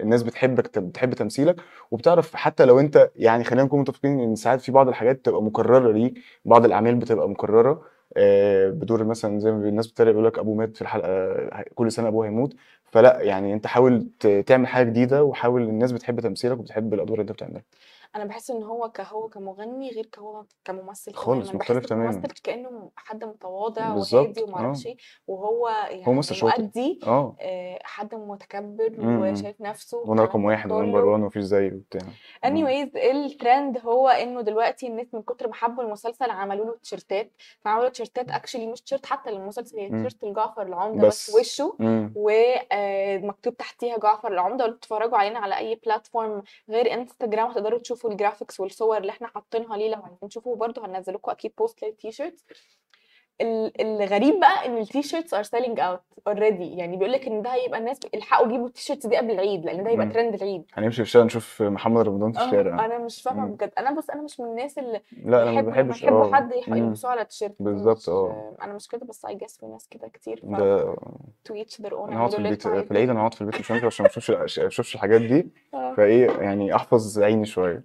الناس 0.00 0.22
بتحبك 0.22 0.78
بتحب 0.78 1.14
تمثيلك، 1.14 1.56
وبتعرف 1.90 2.34
حتى 2.36 2.64
لو 2.64 2.80
أنت 2.80 3.10
يعني 3.16 3.44
خلّينا 3.44 3.64
نكون 3.64 3.80
متفقين 3.80 4.20
إن 4.20 4.34
ساعات 4.36 4.60
في 4.60 4.72
بعض 4.72 4.88
الحاجات 4.88 5.16
بتبقى 5.16 5.42
مكررة 5.42 5.92
ليك، 5.92 6.14
بعض 6.44 6.64
الأعمال 6.64 6.94
بتبقى 6.96 7.28
مكررة 7.28 7.82
آآ 8.16 8.70
بدور 8.70 9.04
مثلًا 9.04 9.40
زي 9.40 9.52
ما 9.52 9.68
الناس 9.68 9.86
بتتريق 9.86 10.12
يقول 10.12 10.24
لك 10.26 10.38
أبوه 10.38 10.54
مات 10.56 10.76
في 10.76 10.82
الحلقة 10.82 11.08
ه 11.52 11.64
كل 11.74 11.92
سنة 11.92 12.08
أبوه 12.08 12.26
هيموت، 12.26 12.54
فلأ 12.92 13.20
يعني 13.22 13.54
أنت 13.54 13.66
حاول 13.66 14.10
تعمل 14.46 14.66
حاجة 14.66 14.84
جديدة، 14.90 15.24
وحاول 15.24 15.62
الناس 15.62 15.92
بتحب 15.92 16.20
تمثيلك 16.20 16.58
وبتحب 16.58 16.94
الأدوار 16.94 17.20
اللي 17.20 17.30
أنت 17.30 17.32
بتعملها. 17.32 17.62
أنا 18.16 18.24
باحس 18.24 18.50
إن 18.50 18.62
هو 18.62 18.88
كهو 18.88 19.28
كمغني 19.28 19.90
غير 19.90 20.06
كهو 20.06 20.44
كممثل 20.64 21.14
خالص 21.14 21.46
باحس 21.46 21.54
مختلف 21.54 21.86
تمامًا. 21.86 22.10
الممثل 22.10 22.28
كأنه 22.44 22.90
حد 22.96 23.24
متواضع 23.24 23.94
وهادي 23.94 24.42
وما 24.42 24.56
أعرفش 24.56 24.86
آه. 24.86 24.90
إيه، 24.90 24.96
وهو 25.26 25.50
هو 25.50 25.68
يعني 25.68 26.04
ممثل 26.06 26.34
شاطر، 26.34 26.62
مؤدي 26.62 27.00
آه. 27.06 27.36
آآ 27.40 27.78
حد 27.82 28.14
متكبر 28.14 28.86
إمم، 28.98 29.08
إمم. 29.08 29.32
وشايف 29.32 29.60
نَفْسه 29.60 29.98
والكلام 29.98 30.20
رقم 30.20 30.40
ده 30.40 30.46
1 30.46 30.68
وNumber 30.70 30.72
كله. 30.72 31.02
one 31.02 31.20
وما 31.20 31.28
فيش 31.28 31.42
زيي 31.42 31.72
وبتاع. 31.72 32.00
إمم. 32.44 32.66
anyways 32.66 32.90
ال 32.92 33.07
trend 33.07 33.84
هو 33.84 34.08
إنه 34.08 34.40
دلوقتي 34.40 34.86
الناس 34.86 35.06
من 35.14 35.22
كتر 35.22 35.48
ما 35.48 35.54
حبوا 35.54 35.84
المسلسل 35.84 36.30
عملوا 36.30 36.64
له 36.64 36.76
تيشيرتات، 36.82 37.32
فعملوا 37.60 37.88
تيشيرتات 37.88 38.30
actually 38.30 38.56
مش 38.60 38.80
تيشيرت 38.80 39.06
حتى 39.06 39.30
للمسلسل، 39.30 39.78
هي 39.78 39.86
إمم. 39.86 40.04
تيشيرت 40.04 40.24
لجعفر 40.24 40.62
العمدة 40.62 41.06
بس 41.06 41.30
بس. 41.30 41.36
وشه، 41.36 41.76
إمم. 41.80 42.12
وآآ 42.16 43.18
مكتوب 43.18 43.56
تحتيها 43.56 43.98
جعفر 43.98 44.32
العمدة، 44.32 44.64
ولو 44.64 44.74
بتتفرجوا 44.74 45.18
علينا 45.18 45.38
على 45.38 45.58
أي 45.58 45.80
platform 45.88 46.42
غير 46.70 46.94
إنستجرام 46.94 47.46
هتقدروا 47.46 47.78
تشوفوا 47.78 47.99
ال 48.08 48.14
graphics 48.14 48.60
والصور 48.60 48.96
اللي 48.96 49.10
إحنا 49.10 49.28
حاطينها 49.28 49.76
ليه 49.76 49.90
لو 49.94 50.02
عايزين 50.02 50.28
تشوفوا، 50.28 50.52
وبرضه 50.52 50.86
هننزل 50.86 51.14
لكم 51.14 51.30
أكيد 51.30 51.52
post 51.62 51.74
لل 51.82 51.93
T-shirts. 51.93 52.44
ال 52.50 52.56
الغريب 53.80 54.40
بقى 54.40 54.66
إن 54.66 54.78
ال 54.78 54.84
T-shirts 54.84 55.34
are 55.34 55.48
selling 55.56 55.78
out 55.78 56.00
already 56.30 56.60
يعني 56.60 56.96
بيقول 56.96 57.12
لك 57.12 57.26
إن 57.26 57.42
ده 57.42 57.50
هيبقى 57.54 57.78
الناس 57.78 57.98
الحقوا 58.14 58.48
جيبوا 58.48 58.66
ال 58.66 58.70
T-shirts 58.70 59.06
دي 59.06 59.16
قبل 59.16 59.30
العيد، 59.30 59.64
لإن 59.64 59.84
ده 59.84 59.90
هيبقى. 59.90 60.06
ترند 60.06 60.34
العيد. 60.34 60.62
هنمشي 60.74 60.96
في 60.96 61.02
الشارع 61.02 61.24
نشوف 61.24 61.62
محمد 61.62 62.08
رمضان 62.08 62.32
في 62.32 62.38
آه، 62.40 62.44
الشارع. 62.44 62.84
أنا 62.84 62.98
مش 62.98 63.22
فاهمة 63.22 63.42
إمم. 63.42 63.52
بجد، 63.52 63.70
أنا 63.78 63.90
بُص 63.90 64.10
أنا 64.10 64.22
مش 64.22 64.40
من 64.40 64.46
الناس 64.46 64.78
اللي 64.78 65.00
لأ 65.24 65.42
أنا 65.42 65.52
ما 65.52 65.60
باحبش 65.60 66.02
يحبوا 66.02 66.24
آه. 66.24 66.32
حد. 66.32 66.50
يلبسوه 66.68 67.10
على 67.10 67.24
تيشيرت، 67.24 67.54
بالضبط 67.60 67.96
مش 67.96 68.08
آه. 68.08 68.56
أنا 68.62 68.72
مش 68.72 68.88
كده 68.88 69.06
بس 69.06 69.26
I 69.26 69.30
guess 69.30 69.60
في 69.60 69.66
ناس 69.66 69.88
كده 69.88 70.08
كتير 70.08 70.40
ده 70.44 70.94
their 71.48 71.92
own 71.92 72.08
أنا 72.08 72.16
هاقعد 72.16 72.30
في 72.30 72.38
البيت 72.38 72.62
في 72.62 72.68
العيد 72.68 72.92
عايزينه. 72.92 73.18
هاقعد 73.18 73.34
في 73.34 73.40
البيت 73.40 73.60
مش 73.60 73.70
عشان 73.72 74.06
ما 74.30 74.44
أشوفش 74.66 74.94
الحاجات 74.94 75.20
دي، 75.20 75.48
آه. 75.74 75.94
فإيه 75.94 76.30
يعني 76.30 76.74
أحفظ 76.74 77.20
عيني 77.22 77.46
شوية. 77.46 77.84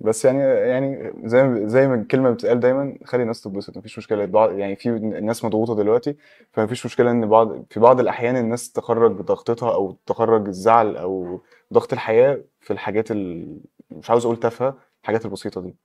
بس 0.00 0.24
يعني 0.24 0.38
يعني 0.42 1.12
زي 1.24 1.42
ما 1.44 1.68
زي 1.68 1.88
ما 1.88 1.94
الكلمة 1.94 2.30
بتتقال 2.30 2.60
دايمًا 2.60 2.98
خلّي 3.04 3.22
الناس 3.22 3.40
تتبسط 3.42 3.76
ما 3.76 3.82
فيش 3.82 3.98
مشكلة، 3.98 4.24
بعض 4.24 4.58
يعني 4.58 4.76
في 4.76 4.88
الناس 4.88 5.44
مضغوطة 5.44 5.74
دلوقتي، 5.76 6.16
فما 6.52 6.66
فيش 6.66 6.86
مشكلة 6.86 7.10
إن 7.10 7.26
بعض 7.28 7.64
في 7.70 7.80
بعض 7.80 8.00
الأحيان 8.00 8.36
الناس 8.36 8.72
تخرّج 8.72 9.12
ضغطتها 9.20 9.74
أو 9.74 9.96
تخرّج 10.06 10.46
الزعل 10.48 10.96
أو 10.96 11.42
ضغط 11.72 11.92
الحياة 11.92 12.40
في 12.60 12.72
الحاجات 12.72 13.10
ال 13.10 13.58
مش 13.90 14.10
عاوز 14.10 14.24
أقول 14.24 14.36
تافهة، 14.40 14.76
الحاجات 15.02 15.24
البسيطة 15.24 15.60
دي. 15.60 15.76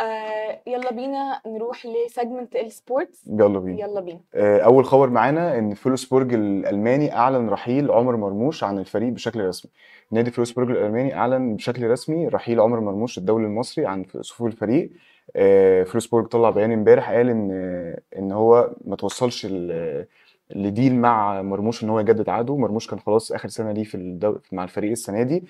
آآ 0.00 0.58
يالّا 0.66 0.92
بينا 0.92 1.40
نروح 1.46 1.86
ل 1.86 1.95
segment 1.95 2.58
ال 2.58 2.68
sports 2.68 3.30
يالّا 3.30 3.58
بينا. 3.58 3.80
يالّا 3.80 4.00
بينا. 4.00 4.20
آآ 4.34 4.60
أول 4.60 4.84
خبر 4.84 5.10
معانا 5.10 5.58
إن 5.58 5.74
فولسبورج 5.74 6.34
الألماني 6.34 7.12
أعلن 7.16 7.48
رحيل 7.48 7.90
عمر 7.90 8.16
مرموش 8.16 8.64
عن 8.64 8.78
الفريق 8.78 9.12
بشكل 9.12 9.40
رسمي. 9.44 9.70
نادي 10.10 10.30
فولسبورج 10.30 10.70
الألماني 10.70 11.14
أعلن 11.14 11.56
بشكل 11.56 11.90
رسمي 11.90 12.28
رحيل 12.28 12.60
عمر 12.60 12.80
مرموش 12.80 13.18
الدولي 13.18 13.46
المصري 13.46 13.86
عن 13.86 14.04
صفوف 14.20 14.46
الفريق. 14.46 14.90
آآ 15.36 15.84
فولسبورج 15.84 16.26
طلّع 16.26 16.50
بيان 16.50 16.72
امبارح 16.72 17.10
قال 17.10 17.28
إن 17.30 17.50
إن 18.18 18.32
هو 18.32 18.70
ما 18.84 18.94
اتوصّلش 18.94 19.46
ل 19.46 20.04
لdeal 20.52 20.92
مع 20.92 21.42
مرموش 21.42 21.84
إن 21.84 21.90
هو 21.90 22.00
يجدد 22.00 22.28
عقده، 22.28 22.56
مرموش 22.56 22.86
كان 22.90 22.98
خلاص 22.98 23.32
آخر 23.32 23.48
سنة 23.48 23.72
ليه 23.72 23.84
في 23.84 23.94
الدو 23.94 24.36
مع 24.52 24.64
الفريق 24.64 24.90
السنة 24.90 25.22
دي، 25.22 25.44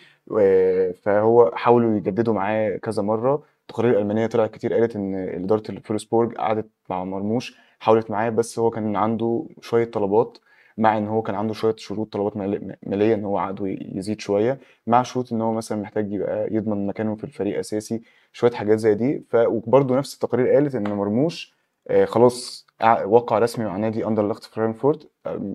فهو 1.02 1.50
حاولوا 1.54 1.96
يجددوا 1.96 2.34
معاه 2.34 2.76
كذا 2.76 3.02
مرّة، 3.02 3.42
التقارير 3.70 3.92
الألمانية 3.92 4.26
طلعت 4.26 4.50
كتير 4.50 4.74
قالت 4.74 4.96
إن 4.96 5.14
إدارة 5.14 5.62
الفولسبورج 5.68 6.34
قعدت 6.34 6.66
مع 6.90 7.04
مرموش، 7.04 7.56
حاولت 7.80 8.10
معاه 8.10 8.30
بس 8.30 8.58
هو 8.58 8.70
كان 8.70 8.96
عنده 8.96 9.46
شوية 9.60 9.84
طلبات 9.90 10.38
مع 10.78 10.98
إن 10.98 11.06
هو 11.08 11.22
كان 11.22 11.34
عنده 11.34 11.54
شوية 11.54 11.74
شروط 11.78 12.12
طلبات 12.12 12.36
مالي- 12.36 12.76
مالية 12.86 13.14
إن 13.14 13.24
هو 13.24 13.38
عقده 13.38 13.64
يزيد 13.94 14.20
شوية 14.20 14.58
مع 14.86 15.02
شروط 15.02 15.32
إن 15.32 15.40
هو 15.40 15.52
مثلا 15.52 15.78
محتاج 15.82 16.12
يبقى 16.12 16.48
يضمن 16.54 16.86
مكانه 16.86 17.14
في 17.16 17.24
الفريق 17.24 17.58
أساسي 17.58 18.02
شوية 18.32 18.50
حاجات 18.50 18.78
زي 18.78 18.94
دي 18.94 19.24
ف 19.30 19.34
وبرده 19.36 19.96
نفس 19.96 20.14
التقارير 20.14 20.48
قالت 20.48 20.74
إن 20.74 20.88
مرموش 20.92 21.54
آه، 21.88 22.04
خلاص 22.04 22.65
وقع 23.04 23.38
رسمي 23.38 23.64
مع 23.64 23.76
نادي 23.76 24.06
اينتراخت 24.06 24.44
فرانكفورت. 24.44 25.08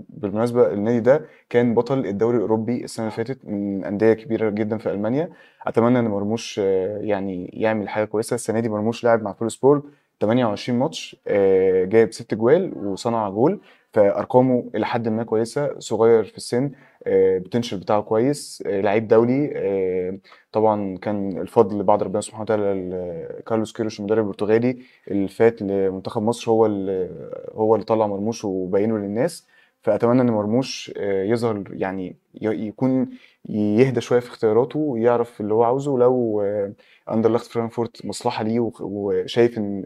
بالمناسبة 0.10 0.74
النادي 0.74 1.00
ده 1.00 1.26
كان 1.50 1.74
بطل 1.76 2.06
الدوري 2.06 2.38
الأوروبي 2.38 2.84
السنة 2.84 3.06
اللي 3.06 3.18
فاتت 3.18 3.46
من 3.46 3.86
أندية 3.86 4.14
كبيرة 4.14 4.50
جدا 4.50 4.78
في 4.78 4.92
ألمانيا. 4.92 5.30
أتمنى 5.68 6.00
إن 6.00 6.08
مرموش 6.08 6.60
آه، 6.64 6.98
يعني 6.98 7.46
يعمل 7.54 7.90
حاجة 7.90 8.06
كويسة. 8.06 8.34
السنة 8.36 8.60
دي 8.60 8.70
مرموش 8.70 9.04
لعب 9.04 9.22
مع 9.24 9.34
فولسبورج 9.34 9.84
28 10.22 10.80
ماتش 10.80 11.16
آه، 11.28 11.86
جايب 11.86 12.14
6 12.14 12.38
جوال 12.38 12.78
وصنع 12.78 13.30
جول. 13.30 13.62
فأرقامه 13.94 14.70
إلى 14.76 14.86
حد 14.86 15.08
ما 15.08 15.24
كويسة 15.24 15.80
صغير 15.80 16.24
في 16.24 16.38
السن 16.38 16.72
ال 17.08 17.15
potential 17.15 17.80
بتاعه 17.80 18.02
كويس 18.02 18.64
آه، 18.68 18.82
لعيب 18.82 19.08
دولي 19.08 19.52
آه، 19.56 20.18
طبعا 20.52 20.98
كان 20.98 21.38
الفضل 21.42 21.80
لبعض 21.80 22.04
ربنا 22.04 22.22
سبحانه 22.22 22.42
وتعالى 22.44 23.42
كارلوس 23.48 23.74
كيروش 23.74 24.00
المدرب 24.00 24.24
البرتغالي 24.24 24.78
اللي 25.12 25.28
فات 25.28 25.62
لمنتخب 25.62 26.22
مصر 26.22 26.52
هو 26.52 26.66
اللي 26.66 27.10
هو 27.56 27.76
اللي 27.76 27.86
طلع 27.86 28.08
مرموش 28.08 28.46
وبينه 28.46 28.98
للناس. 28.98 29.48
فأتمنى 29.84 30.22
إن 30.22 30.32
مرموش 30.32 30.92
آه، 30.98 31.24
يظهر 31.24 31.64
يعني 31.72 32.16
يكون 32.42 33.10
يهدى 33.50 34.02
شوية 34.02 34.20
في 34.20 34.28
اختياراته 34.28 34.80
ويعرف 34.80 35.42
اللي 35.42 35.54
هو 35.54 35.64
عاوزه 35.64 35.98
لو 35.98 36.42
آه، 36.42 36.74
اينتراخت 37.12 37.46
فرانكفورت 37.52 38.06
مصلحة 38.06 38.44
ليه 38.44 38.72
وشايف 38.80 39.58
إن 39.58 39.84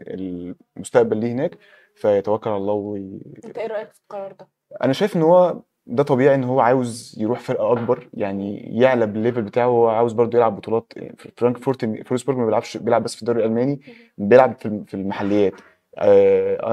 المستقبل 0.76 1.16
ليه 1.16 1.32
هناك. 1.32 1.58
فيتوكل 1.96 2.50
على 2.50 2.56
الله 2.56 2.72
وي... 2.72 3.20
انت 3.44 3.58
إيه 3.58 3.66
رأيك 3.66 3.92
في 3.92 4.00
القرار 4.02 4.32
ده؟ 4.32 4.48
أنا 4.84 4.92
شايف 4.92 5.16
إن 5.16 5.22
هو 5.22 5.62
ده 5.86 6.02
طبيعي 6.02 6.34
إن 6.34 6.44
هو 6.44 6.60
عاوز 6.60 7.16
يروح 7.18 7.40
فرقة 7.40 7.72
أكبر 7.72 8.08
يعني 8.14 8.56
يعلى 8.80 9.06
بال 9.06 9.16
level 9.16 9.42
بتاعه 9.42 9.66
هو 9.66 9.88
عاوز 9.88 10.12
برضه 10.12 10.38
يلعب 10.38 10.56
بطولات. 10.56 10.92
فرانكفورت 11.36 11.84
فولسبورج 12.08 12.38
ما 12.38 12.44
بيلعبش 12.44 12.76
بيلعب 12.76 13.02
بس 13.02 13.14
في 13.14 13.22
الدوري 13.22 13.40
الألماني 13.40 13.80
بيلعب 14.18 14.56
في 14.58 14.84
في 14.86 14.94
المحليات. 14.94 15.54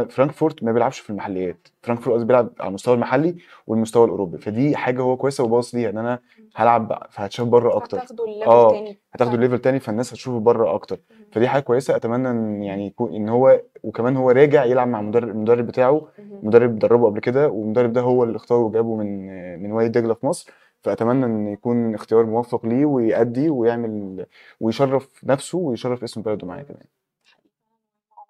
فرانكفورت 0.10 0.64
ما 0.64 0.72
بيلعبش 0.72 1.00
في 1.00 1.10
المحليات. 1.10 1.68
فرانكفورت 1.82 2.14
قصدي 2.16 2.26
بيلعب 2.28 2.50
على 2.60 2.68
المستوى 2.70 2.94
المحلي 2.96 3.36
والمستوى 3.68 4.06
الأوروبي. 4.06 4.38
فدي 4.38 4.76
حاجة 4.76 5.02
هو 5.02 5.18
كويسة 5.18 5.44
وباص 5.44 5.76
ليها 5.76 5.90
إن 5.90 5.98
أنا 5.98 6.20
هلعب 6.56 7.08
فهتشاف 7.12 7.48
بره 7.48 7.76
أكتر. 7.78 7.98
هتاخدوا 7.98 8.26
ال 8.26 8.30
level 8.30 8.52
آه 8.52 8.72
تاني 8.72 9.00
هتاخدوا 9.14 9.36
فعلا. 9.38 9.46
level 9.48 9.60
تاني 9.60 9.80
فالناس 9.80 10.14
هتشوفه 10.14 10.40
بره 10.40 10.76
أكتر. 10.76 11.00
فدي 11.32 11.48
حاجة 11.48 11.62
كويسة. 11.62 11.96
أتمنى 11.96 12.30
إن 12.30 12.64
يعني 12.64 12.88
يكون 12.88 13.16
إن 13.16 13.30
هو 13.30 13.62
وكمان 13.84 14.18
هو 14.18 14.32
راجع 14.32 14.66
يلعب 14.66 14.88
مع 14.88 15.02
مدرب 15.02 15.30
المدرب 15.30 15.68
بتاعه. 15.68 16.08
مدرب 16.42 16.80
دربه 16.80 17.06
قبل 17.06 17.20
كده 17.20 17.50
والمدرب 17.50 17.94
ده 17.94 18.02
هو 18.02 18.24
اللي 18.24 18.36
اختاره 18.36 18.60
وجابه 18.60 18.96
من 18.96 19.28
من 19.64 19.72
وادي 19.72 19.90
دجلة 20.00 20.14
في 20.14 20.26
مصر. 20.26 20.52
فأتمنى 20.84 21.26
إن 21.26 21.48
يكون 21.48 21.96
اختيار 21.96 22.26
موفق 22.26 22.66
ليه 22.66 22.86
ويأدي 22.86 23.50
ويعمل 23.50 24.26
ويشرف 24.60 25.24
نفسه 25.26 25.58
ويشرف 25.58 26.04
اسم 26.04 26.22
بلده 26.22 26.48
معاه 26.48 26.62
كمان. 26.64 26.86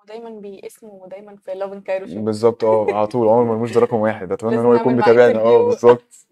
دايما 0.07 0.29
باسمه 0.29 0.89
ودايما 0.89 1.35
في 1.35 1.53
Laughing 1.53 1.81
Cairo 1.81 2.07
show 2.07 2.21
بالظبط 2.21 2.63
آه 2.63 2.87
على 2.93 3.07
طول. 3.07 3.27
عمر 3.27 3.43
مرموش 3.43 3.73
ده 3.73 3.81
رقم 3.81 3.97
واحد. 3.97 4.31
أتمنى 4.31 4.55
إن 4.55 4.65
هو 4.65 4.73
يكون 4.73 4.95
بيتابعنا 4.95 5.39
آه 5.39 5.65
بالظبط. 5.69 6.27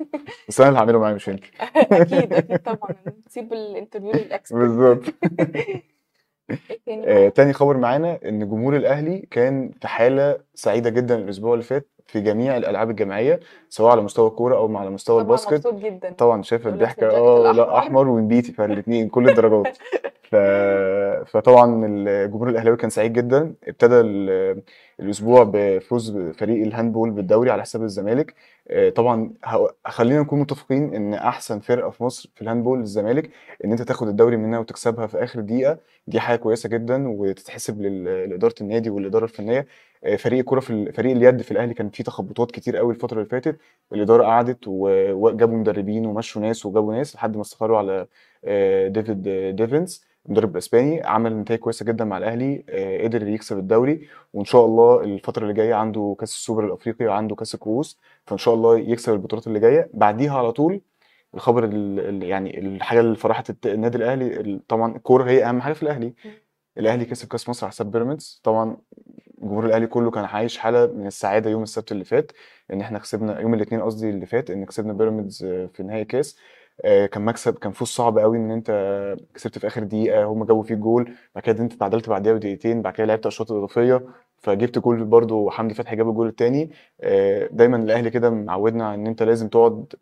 بس 0.47 0.59
أنا 0.61 0.69
اللي 0.69 0.79
هعمله 0.79 0.99
معاه 0.99 1.13
مش 1.13 1.29
أنت. 1.29 1.43
أكيد 1.75 2.33
أكيد 2.33 2.57
طبعا. 2.59 2.95
نسيب 3.27 3.53
ال 3.53 3.59
interview 3.59 4.11
لل 4.11 4.24
expert 4.24 4.61
بالظبط. 4.61 5.03
تاني 6.85 7.07
آه، 7.07 7.29
تاني 7.29 7.53
خبر 7.53 7.77
معانا 7.77 8.19
إن 8.25 8.49
جمهور 8.49 8.75
الأهلي 8.75 9.19
كان 9.31 9.71
في 9.81 9.87
حالة 9.87 10.39
سعيدة 10.55 10.89
جدا 10.89 11.15
الأسبوع 11.15 11.53
اللي 11.53 11.63
فات. 11.63 11.90
في 12.11 12.21
جميع 12.21 12.57
الألعاب 12.57 12.89
الجماعية 12.89 13.39
سواء 13.69 13.91
على 13.91 14.01
مستوى 14.01 14.27
الكورة 14.27 14.55
أو 14.55 14.77
على 14.77 14.89
مستوى 14.89 15.15
طبعا 15.15 15.25
ال 15.27 15.31
basket. 15.31 15.53
مبسوط 15.53 15.73
جدا. 15.73 16.11
طبعا 16.17 16.41
شايف 16.41 16.67
الضحكه 16.67 17.07
آه 17.09 17.51
لا 17.51 17.77
أحمر 17.77 18.07
ونبيتي 18.07 18.51
فالاثنين 18.51 19.09
كل 19.09 19.29
الدرجات. 19.29 19.77
ف... 20.31 20.35
فطبعا 21.31 21.85
الجمهور 21.85 22.49
الأهلاوي 22.49 22.77
كان 22.77 22.89
سعيد 22.89 23.13
جدا 23.13 23.53
ابتدى 23.67 23.99
ال... 23.99 24.61
الأسبوع 25.01 25.43
بفوز 25.53 26.17
فريق 26.17 26.65
ال 26.65 26.71
handball 26.71 27.11
بالدوري 27.11 27.51
على 27.51 27.61
حساب 27.61 27.83
الزمالك. 27.83 28.33
آه، 28.67 28.89
طبعا 28.89 29.33
خلينا 29.85 30.21
نكون 30.21 30.39
متفقين 30.39 30.95
إن 30.95 31.13
أحسن 31.13 31.59
فرقة 31.59 31.89
في 31.89 32.03
مصر 32.03 32.29
في 32.35 32.41
ال 32.41 32.46
handball 32.46 32.79
الزمالك 32.79 33.29
إن 33.65 33.71
أنت 33.71 33.81
تاخد 33.81 34.07
الدوري 34.07 34.37
منها 34.37 34.59
وتكسبها 34.59 35.07
في 35.07 35.23
آخر 35.23 35.39
دقيقة. 35.41 35.77
دي 36.07 36.19
حاجة 36.19 36.37
كويسة 36.37 36.69
جدا 36.69 37.07
وتتحسب 37.07 37.81
لإدارة 37.81 38.55
النادي 38.61 38.89
والإدارة 38.89 39.23
الفنية. 39.23 39.67
آه، 40.03 40.15
فريق 40.15 40.39
الكوره 40.39 40.59
في 40.59 40.91
فريق 40.91 41.15
اليد 41.15 41.41
في 41.41 41.51
الأهلي 41.51 41.73
كان 41.73 41.89
فيه 41.89 42.03
تخبطات 42.03 42.51
كتير 42.51 42.77
قوي 42.77 42.93
الفترة 42.93 43.17
اللي 43.17 43.29
فاتت. 43.29 43.57
الإدارة 43.93 44.23
قعدت 44.23 44.59
وجابوا 44.67 45.57
مدربين 45.57 46.05
ومشوا 46.05 46.41
ناس 46.41 46.65
وجابوا 46.65 46.93
ناس 46.93 47.15
لحد 47.15 47.35
ما 47.35 47.41
استقروا 47.41 47.77
على 47.77 48.07
آه، 48.45 48.87
ديفيد 48.87 49.21
ديفيز 49.55 50.05
المدرب 50.25 50.51
الاسباني 50.51 51.03
عمل 51.03 51.37
نتائج 51.37 51.59
كويسة 51.59 51.85
جدا 51.85 52.05
مع 52.05 52.17
الأهلي 52.17 52.63
آه، 52.69 53.03
قدر 53.03 53.27
يكسب 53.27 53.57
الدوري 53.57 54.07
وإن 54.33 54.45
شاء 54.45 54.65
الله 54.65 55.03
الفترة 55.03 55.43
اللي 55.43 55.53
جاية 55.53 55.73
عنده 55.73 56.15
كأس 56.19 56.29
السوبر 56.31 56.65
الأفريقي 56.65 57.05
وعنده 57.05 57.35
كأس 57.35 57.55
الكؤوس 57.55 57.99
فإن 58.25 58.37
شاء 58.37 58.53
الله 58.53 58.79
يكسب 58.79 59.13
البطولات 59.13 59.47
اللي 59.47 59.59
جاية. 59.59 59.89
بعديها 59.93 60.37
على 60.37 60.51
طول 60.51 60.81
الخبر 61.35 61.63
ال- 61.65 61.99
ال- 61.99 62.23
يعني 62.23 62.59
الحاجة 62.59 62.99
اللي 62.99 63.15
فرحت 63.15 63.65
النادي 63.65 63.97
الأهلي 63.97 64.39
ال- 64.41 64.67
طبعا 64.67 64.95
الكورة 64.95 65.23
هي 65.29 65.45
أهم 65.49 65.61
حاجة 65.61 65.73
في 65.73 65.83
الأهلي. 65.83 66.13
الأهلي 66.77 67.05
كسب 67.05 67.27
كأس 67.27 67.49
مصر 67.49 67.65
على 67.65 67.71
حساب 67.71 67.91
بيراميدز. 67.91 68.41
طبعا 68.43 68.77
جمهور 69.41 69.65
الأهلي 69.65 69.87
كله 69.87 70.11
كان 70.11 70.25
عايش 70.25 70.57
حالة 70.57 70.87
من 70.87 71.07
السعادة 71.07 71.49
يوم 71.49 71.63
السبت 71.63 71.91
اللي 71.91 72.03
فات 72.05 72.31
إن 72.73 72.81
إحنا 72.81 72.99
كسبنا 72.99 73.39
يوم 73.39 73.53
الاثنين 73.53 73.81
قصدي 73.81 74.09
اللي 74.09 74.25
فات 74.25 74.49
إن 74.49 74.65
كسبنا 74.65 74.93
بيراميدز 74.93 75.45
في 75.73 75.83
نهائي 75.83 76.05
كاس. 76.05 76.37
كان 76.83 77.25
مكسب 77.25 77.53
كان 77.57 77.71
فوز 77.71 77.87
صعب 77.87 78.17
قوي 78.19 78.37
إن 78.37 78.51
أنت 78.51 78.71
كسبت 79.33 79.57
في 79.57 79.67
آخر 79.67 79.83
دقيقة 79.83 80.23
هم 80.23 80.43
جابوا 80.45 80.63
فيك 80.63 80.77
جول. 80.77 81.13
بعد 81.35 81.43
كده 81.43 81.63
أنت 81.63 81.73
تعادلت 81.73 82.09
بعد 82.09 82.21
دقيقه 82.21 82.35
ودقيقتين 82.35 82.81
بعد 82.81 82.93
كده 82.93 83.05
لعبت 83.05 83.25
اشواط 83.25 83.51
اضافيه 83.51 84.05
فجبت 84.37 84.79
جول 84.79 85.05
برضه 85.05 85.49
حمدي 85.49 85.73
فتحي 85.73 85.95
جاب 85.95 86.09
الجول 86.09 86.27
الثاني 86.27 86.69
دايما 87.51 87.77
الأهلي 87.77 88.09
كده 88.09 88.29
معودنا 88.29 88.93
إن 88.93 89.07
أنت 89.07 89.23
لازم 89.23 89.47
تقعد 89.49 89.93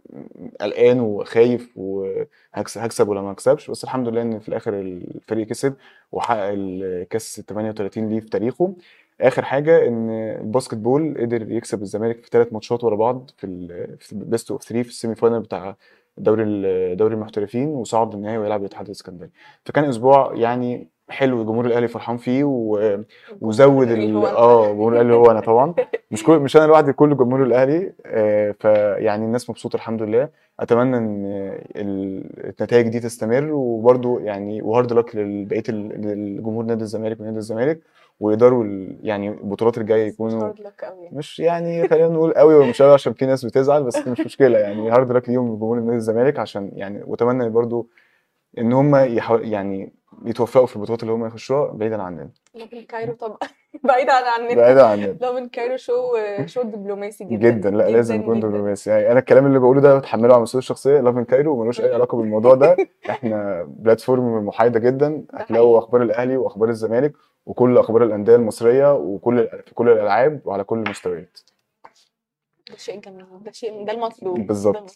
قلقان 0.62 1.00
وخايف 1.00 1.72
وهكسب 1.78 3.10
ولا 3.10 3.22
ما 3.22 3.32
اكسبش 3.32 3.72
بس 3.72 3.84
الحمد 3.84 4.08
لله 4.08 4.22
إن 4.22 4.40
في 4.40 4.50
الآخر 4.50 4.74
الفريق 4.80 5.48
كسب 5.48 5.74
وحقق 6.12 6.50
الكاس 6.54 7.42
38 7.48 8.10
ليه 8.10 8.20
في 8.20 8.30
تاريخه. 8.30 8.74
آخر 9.22 9.46
حاجة 9.46 9.88
إن 9.88 10.10
ال 10.42 10.76
basketball 10.78 11.18
قدر 11.22 11.52
يكسب 11.52 11.82
الزمالك 11.82 12.24
في 12.24 12.30
ثلاث 12.32 12.54
ماتشات 12.54 12.84
ورا 12.84 12.96
بعض 12.96 13.30
في 13.38 13.44
ال 13.48 13.98
في 14.00 14.14
ال 14.14 14.21
best 14.21 14.52
of 14.52 14.64
3 14.64 14.84
في 14.84 14.90
ال 14.90 14.95
semi 14.95 15.16
final 15.16 15.40
بتاع 15.40 15.76
دوري 16.20 16.96
دوري 16.96 17.14
المحترفين 17.14 17.68
وصعد 17.68 18.16
للنهائي 18.16 18.38
ويلعب 18.38 18.60
الاتحاد 18.60 18.86
الإسكندري. 18.86 19.30
فكان 19.66 19.84
أسبوع 19.86 20.32
يعني 20.36 20.88
حلو 21.10 21.42
الجمهور 21.42 21.66
الأهلي 21.66 21.88
فرحان 21.88 22.18
فيه 22.18 22.44
و... 22.44 22.98
وزود 23.42 23.92
ال... 23.92 24.16
آه 24.26 24.72
جمهور 24.72 24.94
الأهلي 24.94 25.14
هو 25.14 25.32
أنا 25.32 25.40
طبعا. 25.40 25.74
مش 26.12 26.24
كل 26.24 26.40
مش 26.40 26.58
أنا 26.58 26.66
لوحدي 26.66 26.94
كل 26.94 27.18
جمهور 27.18 27.44
الأهلي 27.44 27.94
آه 28.06 28.52
فيعني 28.60 29.26
الناس 29.26 29.50
مبسوطة 29.50 29.76
الحمد 29.76 30.02
لله. 30.02 30.30
أتمنى 30.60 30.98
إن 30.98 31.26
ال- 31.76 32.46
النتائج 32.46 32.88
دي 32.88 33.00
تستمر 33.00 33.50
وبرده 33.54 34.20
يعني 34.24 34.62
و 34.62 34.68
hard 34.68 34.94
luck 34.94 35.16
لبقيه 35.16 35.64
ال- 35.70 36.02
للجمهور 36.02 36.66
نادي 36.66 36.82
الزمالك 36.84 37.20
ونادي 37.20 37.38
الزمالك. 37.38 37.80
ويقدروا 38.20 38.64
ال- 38.64 39.00
يعني 39.04 39.30
البطولات 39.30 39.78
الجاية 39.78 40.08
يكونوا 40.08 40.54
مش 41.12 41.40
يعني 41.40 41.88
خلينا 41.88 42.08
نقول 42.08 42.34
قوي 42.34 42.56
ومش 42.56 42.82
قوي 42.82 42.94
عشان 42.94 43.14
في 43.14 43.26
ناس 43.26 43.46
بتزعل 43.46 43.84
بس 43.84 44.08
مش 44.08 44.20
مشكلة. 44.20 44.60
يعني 44.60 44.92
hard 44.92 45.12
luck 45.12 45.30
ليهم 45.30 45.56
جمهور 45.56 45.80
نادي 45.80 45.96
الزمالك 45.98 46.40
عشان 46.40 46.72
يعني 46.74 47.04
وأتمنى 47.04 47.50
برضو 47.50 47.90
إن 48.58 48.74
هم 48.74 48.96
يعني 49.42 49.94
يتوفقوا 50.26 50.66
في 50.68 50.76
البطولات 50.76 51.04
اللي 51.04 51.14
هم 51.14 51.26
يخشوها 51.26 51.72
بعيدا 51.72 52.02
عننا. 52.02 52.30
Lovin 52.56 52.82
Cairo 52.82 53.14
طبعا. 53.14 53.38
بعيد 53.84 54.10
عن 54.10 54.24
عننا 54.24 54.56
بعيدا 54.56 54.86
عننا 54.86 55.06
Lovin 55.06 55.48
Cairo 55.48 55.78
شو 55.78 55.94
شو 56.46 56.62
دبلوماسي 56.62 57.24
جدا. 57.24 57.50
جدا. 57.50 57.70
لا 57.70 57.90
لازم 57.90 58.16
يكون 58.22 58.40
جدا. 58.40 58.48
دبلوماسي 58.48 58.90
يعني 58.90 59.12
أنا 59.12 59.20
الكلام 59.20 59.46
اللي 59.46 59.60
بقوله 59.60 59.82
ده 59.82 59.98
بتحمله 59.98 60.34
على 60.34 60.42
مسؤوليه 60.42 60.64
الشخصية. 60.64 61.00
Lovin 61.00 61.24
Cairo 61.24 61.54
وملوش 61.54 61.82
أي 61.82 61.94
علاقة 61.94 62.18
بالموضوع 62.18 62.56
ده. 62.56 62.78
إحنا 63.10 63.64
platform 63.70 64.46
محايدة 64.46 64.80
جدا. 64.80 65.24
هتلاقوا. 65.34 65.78
أخبار 65.80 66.02
الأهلي 66.02 66.38
وأخبار 66.38 66.70
الزمالك 66.70 67.14
وكل 67.46 67.78
أخبار 67.78 68.04
الأندية 68.04 68.36
المصرية 68.36 68.94
وكل 68.96 69.48
في 69.66 69.74
كل 69.76 69.90
الألعاب 69.90 70.42
وعلى 70.46 70.64
كل 70.64 70.78
المستويات. 70.80 71.40
ده 72.70 72.78
شيء 72.78 73.00
جميل 73.00 73.44
ده 73.44 73.52
شيء 73.52 73.86
ده 73.86 73.92
المطلوب 73.92 74.40
بالظبط. 74.40 74.96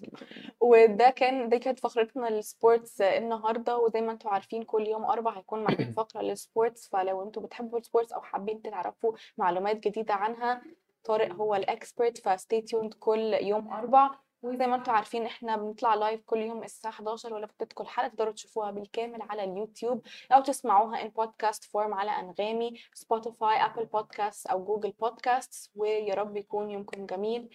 وده 0.60 1.10
كان 1.10 1.50
دي 1.50 1.60
كانت 1.60 1.80
فقرتنا 1.80 2.28
لل 2.28 2.46
sports 2.46 3.02
النهارده 3.02 3.78
وزي 3.78 4.02
ما 4.02 4.12
أنتم 4.12 4.30
عارفين 4.30 4.64
كل 4.64 4.88
يوم 4.88 5.06
أربع 5.06 5.38
هيكون 5.38 5.64
معانا 5.64 5.92
فقرة 5.98 6.22
لل 6.22 6.38
sports 6.38 6.88
فلو 6.88 7.24
أنتم 7.24 7.42
بتحبوا 7.42 7.80
ال 7.80 7.84
sports 7.84 8.12
أو 8.12 8.22
حابين 8.22 8.62
تعرفوا 8.62 9.14
معلومات 9.38 9.88
جديدة 9.88 10.14
عنها 10.14 10.62
طارق 11.04 11.34
هو 11.34 11.56
ال 11.56 11.65
expert 11.65 12.18
ف 12.18 12.26
stay 12.26 12.62
tuned 12.62 12.94
كل 12.94 13.34
يوم 13.42 13.74
أربع 13.74 14.12
وزي 14.44 14.68
ما 14.68 14.76
أنتم 14.76 14.92
عارفين 14.92 15.26
إحنا 15.26 15.56
بنطلع 15.58 15.96
live 15.96 16.22
كل 16.26 16.38
يوم 16.38 16.64
الساعة 16.64 16.92
11 16.92 17.34
ولو 17.34 17.46
فاتتكم 17.48 17.88
حلقة 17.88 18.08
تقدروا 18.08 18.34
تشوفوها 18.34 18.72
بالكامل 18.72 19.22
على 19.22 19.44
اليوتيوب 19.44 20.02
أو 20.32 20.42
تسمعوها 20.42 21.02
in 21.02 21.08
podcast 21.10 21.64
form 21.64 21.94
على 21.94 22.12
أنغامي 22.12 22.80
Spotify 22.94 23.66
Apple 23.66 23.86
Podcast 23.86 24.48
أو 24.48 24.66
Google 24.66 24.92
Podcast 24.92 25.72
ويا 25.76 26.16
رب 26.16 26.38
يكون 26.38 26.70
يومكم 26.72 27.06
جميل 27.06 27.50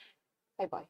bye 0.59 0.67
bye 0.69 0.85